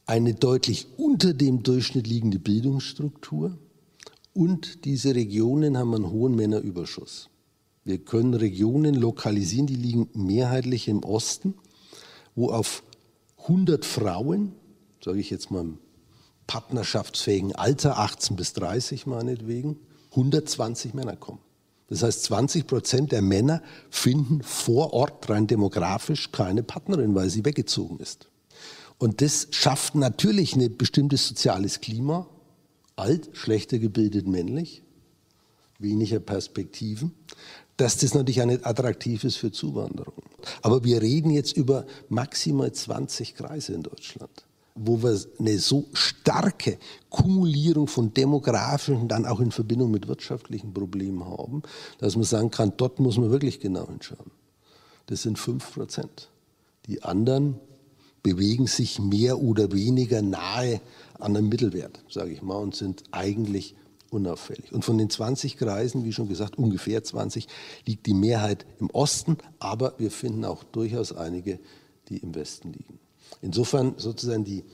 eine 0.08 0.32
deutlich 0.32 0.86
unter 0.96 1.34
dem 1.34 1.62
Durchschnitt 1.62 2.06
liegende 2.06 2.38
Bildungsstruktur 2.38 3.58
und 4.32 4.86
diese 4.86 5.14
Regionen 5.14 5.76
haben 5.76 5.94
einen 5.94 6.10
hohen 6.10 6.34
Männerüberschuss. 6.34 7.28
Wir 7.84 7.98
können 7.98 8.32
Regionen 8.32 8.94
lokalisieren, 8.94 9.66
die 9.66 9.76
liegen 9.76 10.08
mehrheitlich 10.14 10.88
im 10.88 11.04
Osten, 11.04 11.54
wo 12.34 12.48
auf 12.50 12.82
100 13.42 13.84
Frauen, 13.84 14.52
sage 15.04 15.20
ich 15.20 15.28
jetzt 15.28 15.50
mal 15.50 15.60
im 15.60 15.78
partnerschaftsfähigen 16.46 17.54
Alter, 17.54 17.98
18 17.98 18.34
bis 18.34 18.54
30 18.54 19.06
meinetwegen, 19.06 19.76
120 20.12 20.94
Männer 20.94 21.16
kommen. 21.16 21.40
Das 21.88 22.02
heißt, 22.02 22.22
20 22.24 22.66
Prozent 22.66 23.12
der 23.12 23.20
Männer 23.22 23.62
finden 23.90 24.42
vor 24.42 24.94
Ort 24.94 25.28
rein 25.28 25.46
demografisch 25.46 26.32
keine 26.32 26.62
Partnerin, 26.62 27.14
weil 27.14 27.28
sie 27.28 27.44
weggezogen 27.44 27.98
ist. 27.98 28.30
Und 28.98 29.22
das 29.22 29.48
schafft 29.52 29.94
natürlich 29.94 30.56
ein 30.56 30.76
bestimmtes 30.76 31.28
soziales 31.28 31.80
Klima. 31.80 32.26
Alt, 32.96 33.30
schlechter 33.32 33.78
gebildet 33.78 34.26
männlich, 34.26 34.82
weniger 35.78 36.18
Perspektiven, 36.18 37.12
dass 37.76 37.98
das 37.98 38.12
natürlich 38.12 38.42
auch 38.42 38.46
nicht 38.46 38.66
attraktiv 38.66 39.22
ist 39.22 39.36
für 39.36 39.52
Zuwanderung. 39.52 40.24
Aber 40.62 40.82
wir 40.82 41.00
reden 41.00 41.30
jetzt 41.30 41.56
über 41.56 41.86
maximal 42.08 42.72
20 42.72 43.36
Kreise 43.36 43.74
in 43.74 43.84
Deutschland, 43.84 44.46
wo 44.74 45.00
wir 45.00 45.16
eine 45.38 45.58
so 45.60 45.86
starke 45.92 46.78
Kumulierung 47.08 47.86
von 47.86 48.12
demografischen 48.12 49.06
dann 49.06 49.26
auch 49.26 49.38
in 49.38 49.52
Verbindung 49.52 49.92
mit 49.92 50.08
wirtschaftlichen 50.08 50.74
Problemen 50.74 51.24
haben, 51.24 51.62
dass 51.98 52.16
man 52.16 52.24
sagen 52.24 52.50
kann, 52.50 52.72
dort 52.76 52.98
muss 52.98 53.16
man 53.16 53.30
wirklich 53.30 53.60
genau 53.60 53.86
hinschauen. 53.86 54.32
Das 55.06 55.22
sind 55.22 55.38
5 55.38 55.72
Prozent 55.72 56.30
Die 56.88 57.04
anderen 57.04 57.60
bewegen 58.22 58.66
sich 58.66 58.98
mehr 58.98 59.40
oder 59.40 59.72
weniger 59.72 60.22
nahe 60.22 60.80
an 61.18 61.36
einem 61.36 61.48
Mittelwert, 61.48 62.02
sage 62.10 62.32
ich 62.32 62.42
mal, 62.42 62.56
und 62.56 62.74
sind 62.74 63.04
eigentlich 63.10 63.74
unauffällig. 64.10 64.72
Und 64.72 64.84
von 64.84 64.98
den 64.98 65.10
20 65.10 65.56
Kreisen, 65.56 66.04
wie 66.04 66.12
schon 66.12 66.28
gesagt, 66.28 66.56
ungefähr 66.56 67.02
20, 67.02 67.46
liegt 67.86 68.06
die 68.06 68.14
Mehrheit 68.14 68.66
im 68.80 68.90
Osten, 68.90 69.36
aber 69.58 69.94
wir 69.98 70.10
finden 70.10 70.44
auch 70.44 70.64
durchaus 70.64 71.12
einige, 71.12 71.58
die 72.08 72.18
im 72.18 72.34
Westen 72.34 72.72
liegen. 72.72 72.98
Insofern 73.42 73.94
sozusagen 73.98 74.44
die 74.44 74.64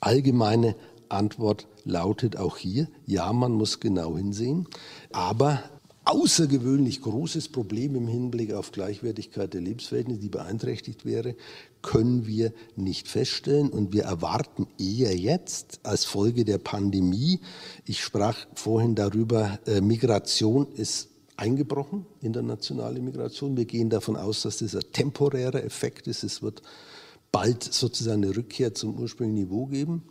allgemeine 0.00 0.76
Antwort 1.08 1.66
lautet 1.84 2.36
auch 2.36 2.56
hier, 2.56 2.88
ja, 3.06 3.32
man 3.32 3.52
muss 3.52 3.80
genau 3.80 4.16
hinsehen, 4.16 4.66
aber 5.12 5.62
außergewöhnlich 6.10 7.02
großes 7.02 7.50
Problem 7.50 7.94
im 7.94 8.08
Hinblick 8.08 8.52
auf 8.52 8.72
Gleichwertigkeit 8.72 9.54
der 9.54 9.60
Lebensverhältnisse, 9.60 10.20
die 10.20 10.28
beeinträchtigt 10.28 11.04
wäre, 11.04 11.36
können 11.82 12.26
wir 12.26 12.52
nicht 12.74 13.06
feststellen. 13.06 13.70
Und 13.70 13.92
wir 13.92 14.02
erwarten 14.02 14.66
eher 14.76 15.16
jetzt 15.16 15.78
als 15.84 16.04
Folge 16.04 16.44
der 16.44 16.58
Pandemie, 16.58 17.40
ich 17.84 18.02
sprach 18.02 18.36
vorhin 18.54 18.96
darüber, 18.96 19.60
äh, 19.66 19.80
Migration 19.80 20.72
ist 20.72 21.10
eingebrochen, 21.36 22.04
internationale 22.20 23.00
Migration. 23.00 23.56
Wir 23.56 23.64
gehen 23.64 23.88
davon 23.88 24.16
aus, 24.16 24.42
dass 24.42 24.58
das 24.58 24.74
ein 24.74 24.92
temporärer 24.92 25.62
Effekt 25.62 26.08
ist. 26.08 26.24
Es 26.24 26.42
wird 26.42 26.60
bald 27.30 27.62
sozusagen 27.62 28.24
eine 28.24 28.36
Rückkehr 28.36 28.74
zum 28.74 28.98
ursprünglichen 28.98 29.46
Niveau 29.46 29.66
geben. 29.66 30.02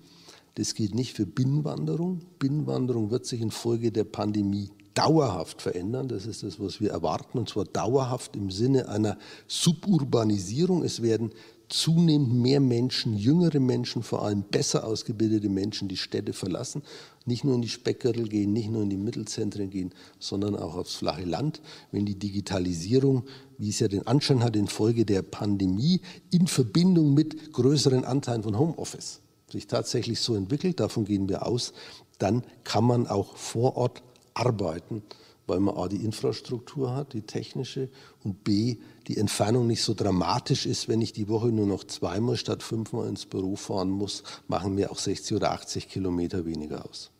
Das 0.55 0.75
gilt 0.75 0.95
nicht 0.95 1.15
für 1.15 1.25
Binnenwanderung. 1.25 2.21
Binnenwanderung 2.39 3.11
wird 3.11 3.25
sich 3.25 3.41
infolge 3.41 3.91
der 3.91 4.05
Pandemie 4.05 4.69
dauerhaft 4.99 5.61
verändern. 5.61 6.09
Das 6.09 6.25
ist 6.25 6.43
das, 6.43 6.59
was 6.59 6.81
wir 6.81 6.91
erwarten, 6.91 7.37
und 7.37 7.47
zwar 7.47 7.63
dauerhaft 7.63 8.35
im 8.35 8.51
Sinne 8.51 8.89
einer 8.89 9.17
Suburbanisierung. 9.47 10.83
Es 10.83 11.01
werden 11.01 11.31
zunehmend 11.69 12.33
mehr 12.33 12.59
Menschen, 12.59 13.15
jüngere 13.15 13.61
Menschen, 13.61 14.03
vor 14.03 14.25
allem 14.25 14.43
besser 14.43 14.83
ausgebildete 14.83 15.47
Menschen 15.47 15.87
die 15.87 15.95
Städte 15.95 16.33
verlassen, 16.33 16.81
nicht 17.25 17.45
nur 17.45 17.55
in 17.55 17.61
die 17.61 17.69
Speckgürtel 17.69 18.27
gehen, 18.27 18.51
nicht 18.51 18.69
nur 18.69 18.81
in 18.83 18.89
die 18.89 18.97
Mittelzentren 18.97 19.69
gehen, 19.69 19.93
sondern 20.19 20.57
auch 20.57 20.75
aufs 20.75 20.95
flache 20.95 21.23
Land. 21.23 21.61
Wenn 21.93 22.05
die 22.05 22.19
Digitalisierung, 22.19 23.23
wie 23.57 23.69
es 23.69 23.79
ja 23.79 23.87
den 23.87 24.05
Anschein 24.05 24.43
hat, 24.43 24.57
infolge 24.57 25.05
der 25.05 25.21
Pandemie 25.21 26.01
in 26.29 26.47
Verbindung 26.47 27.13
mit 27.13 27.53
größeren 27.53 28.03
Anteilen 28.03 28.43
von 28.43 28.59
Homeoffice 28.59 29.21
sich 29.49 29.65
tatsächlich 29.65 30.19
so 30.19 30.35
entwickelt, 30.35 30.79
davon 30.79 31.05
gehen 31.05 31.27
wir 31.27 31.47
aus, 31.47 31.73
dann 32.19 32.43
kann 32.63 32.83
man 32.83 33.07
auch 33.07 33.35
vor 33.35 33.77
Ort 33.77 34.03
arbeiten 34.39 35.03
weil 35.49 35.59
man 35.59 35.75
A 35.75 35.87
die 35.87 36.05
Infrastruktur 36.05 36.95
hat, 36.95 37.13
die 37.13 37.23
technische, 37.23 37.89
und 38.23 38.43
B 38.43 38.77
die 39.07 39.17
Entfernung 39.17 39.67
nicht 39.67 39.83
so 39.83 39.93
dramatisch 39.93 40.65
ist, 40.65 40.87
wenn 40.87 41.01
ich 41.01 41.11
die 41.11 41.27
Woche 41.27 41.47
nur 41.47 41.65
noch 41.65 41.83
zweimal 41.83 42.37
statt 42.37 42.63
fünfmal 42.63 43.09
ins 43.09 43.25
Büro 43.25 43.55
fahren 43.55 43.89
muss, 43.89 44.23
machen 44.47 44.75
mir 44.75 44.91
auch 44.91 44.99
60 44.99 45.35
oder 45.35 45.51
80 45.51 45.89
Kilometer 45.89 46.45
weniger 46.45 46.87
aus. 46.87 47.11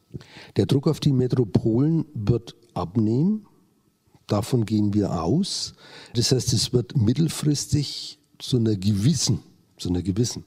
Der 0.56 0.68
Druck 0.68 0.88
auf 0.88 1.00
die 1.00 1.12
Metropolen 1.12 2.06
wird 2.14 2.56
abnehmen. 2.74 3.46
Davon 4.28 4.66
gehen 4.66 4.94
wir 4.94 5.24
aus. 5.24 5.74
Das 6.14 6.32
heißt, 6.32 6.54
es 6.54 6.72
wird 6.72 6.96
mittelfristig 6.96 8.20
zu 8.38 8.58
einer 8.58 8.76
gewissen, 8.76 9.42
zu 9.78 9.90
einer 9.90 10.04
gewissen 10.04 10.46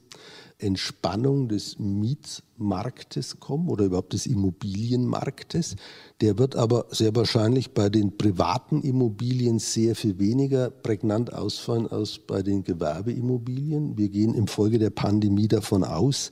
Entspannung 0.63 1.49
des 1.49 1.77
Mietmarktes 1.77 3.39
kommen 3.39 3.69
oder 3.69 3.85
überhaupt 3.85 4.13
des 4.13 4.25
Immobilienmarktes. 4.25 5.75
Der 6.21 6.37
wird 6.37 6.55
aber 6.55 6.85
sehr 6.89 7.15
wahrscheinlich 7.15 7.71
bei 7.71 7.89
den 7.89 8.17
privaten 8.17 8.81
Immobilien 8.81 9.59
sehr 9.59 9.95
viel 9.95 10.17
weniger 10.19 10.69
prägnant 10.69 11.33
ausfallen 11.33 11.87
als 11.87 12.17
bei 12.17 12.41
den 12.41 12.63
Gewerbeimmobilien. 12.63 13.97
Wir 13.97 14.09
gehen 14.09 14.33
im 14.33 14.47
Folge 14.47 14.79
der 14.79 14.89
Pandemie 14.89 15.47
davon 15.47 15.83
aus, 15.83 16.31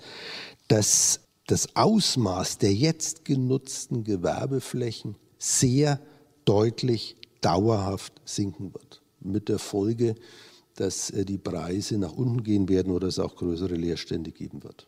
dass 0.67 1.19
das 1.47 1.75
Ausmaß 1.75 2.59
der 2.59 2.73
jetzt 2.73 3.25
genutzten 3.25 4.03
Gewerbeflächen 4.03 5.15
sehr 5.37 5.99
deutlich 6.45 7.17
dauerhaft 7.41 8.13
sinken 8.25 8.73
wird. 8.73 9.01
Mit 9.19 9.49
der 9.49 9.59
Folge, 9.59 10.15
dass 10.81 11.11
äh, 11.11 11.25
die 11.25 11.37
Preise 11.37 11.97
nach 11.99 12.13
unten 12.13 12.43
gehen 12.43 12.67
werden 12.67 12.91
oder 12.91 13.07
es 13.07 13.19
auch 13.19 13.35
größere 13.35 13.75
Leerstände 13.75 14.31
geben 14.31 14.63
wird. 14.63 14.87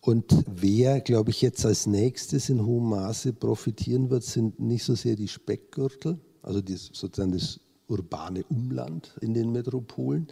Und 0.00 0.44
wer, 0.46 1.02
glaube 1.02 1.30
ich, 1.30 1.42
jetzt 1.42 1.66
als 1.66 1.86
nächstes 1.86 2.48
in 2.48 2.64
hohem 2.64 2.88
Maße 2.88 3.34
profitieren 3.34 4.08
wird, 4.08 4.24
sind 4.24 4.58
nicht 4.58 4.82
so 4.82 4.94
sehr 4.94 5.16
die 5.16 5.28
Speckgürtel, 5.28 6.18
also 6.40 6.62
die, 6.62 6.76
sozusagen 6.76 7.32
das 7.32 7.60
urbane 7.88 8.42
Umland 8.48 9.14
in 9.20 9.34
den 9.34 9.52
Metropolen, 9.52 10.28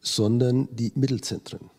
sondern 0.00 0.68
die 0.74 0.92
Mittelzentren. 0.94 1.70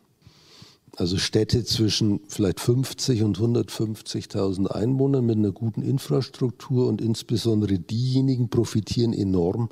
Also 0.95 1.18
Städte 1.18 1.64
zwischen 1.64 2.22
vielleicht 2.28 2.60
50 2.60 3.24
und 3.24 3.39
150.000 3.39 4.68
Einwohnern 4.68 5.26
mit 5.26 5.38
einer 5.38 5.52
guten 5.52 5.82
Infrastruktur 5.82 6.88
und 6.88 7.02
insbesondere 7.02 7.80
diejenigen 7.80 8.50
profitieren 8.50 9.14
enorm, 9.14 9.70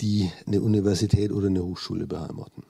die 0.00 0.30
eine 0.46 0.60
Universität 0.60 1.32
oder 1.32 1.48
eine 1.48 1.62
Hochschule 1.62 2.06
beheimaten. 2.06 2.64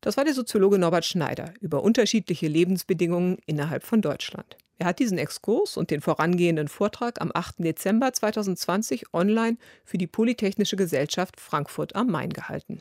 Das 0.00 0.16
war 0.16 0.24
der 0.24 0.34
Soziologe 0.34 0.78
Norbert 0.78 1.04
Schneider 1.04 1.52
über 1.60 1.82
unterschiedliche 1.82 2.46
Lebensbedingungen 2.46 3.38
innerhalb 3.46 3.82
von 3.82 4.02
Deutschland. 4.02 4.56
Er 4.78 4.86
hat 4.86 4.98
diesen 4.98 5.18
Exkurs 5.18 5.76
und 5.76 5.90
den 5.90 6.00
vorangehenden 6.00 6.68
Vortrag 6.68 7.20
am 7.20 7.30
8. 7.34 7.56
Dezember 7.58 8.12
2020 8.12 9.14
online 9.14 9.56
für 9.84 9.96
die 9.96 10.06
Polytechnische 10.06 10.76
Gesellschaft 10.76 11.40
Frankfurt 11.40 11.96
am 11.96 12.08
Main 12.08 12.30
gehalten. 12.30 12.80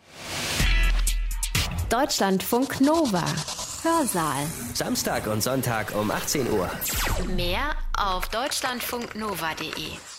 Deutschlandfunk 1.90 2.82
Nova. 2.82 3.26
Hörsaal. 3.84 4.46
Samstag 4.74 5.28
und 5.28 5.42
Sonntag 5.42 5.96
um 5.96 6.12
18 6.12 6.52
Uhr. 6.52 6.70
Mehr 7.36 7.76
auf 7.98 8.28
deutschlandfunknova.de. 8.30 10.15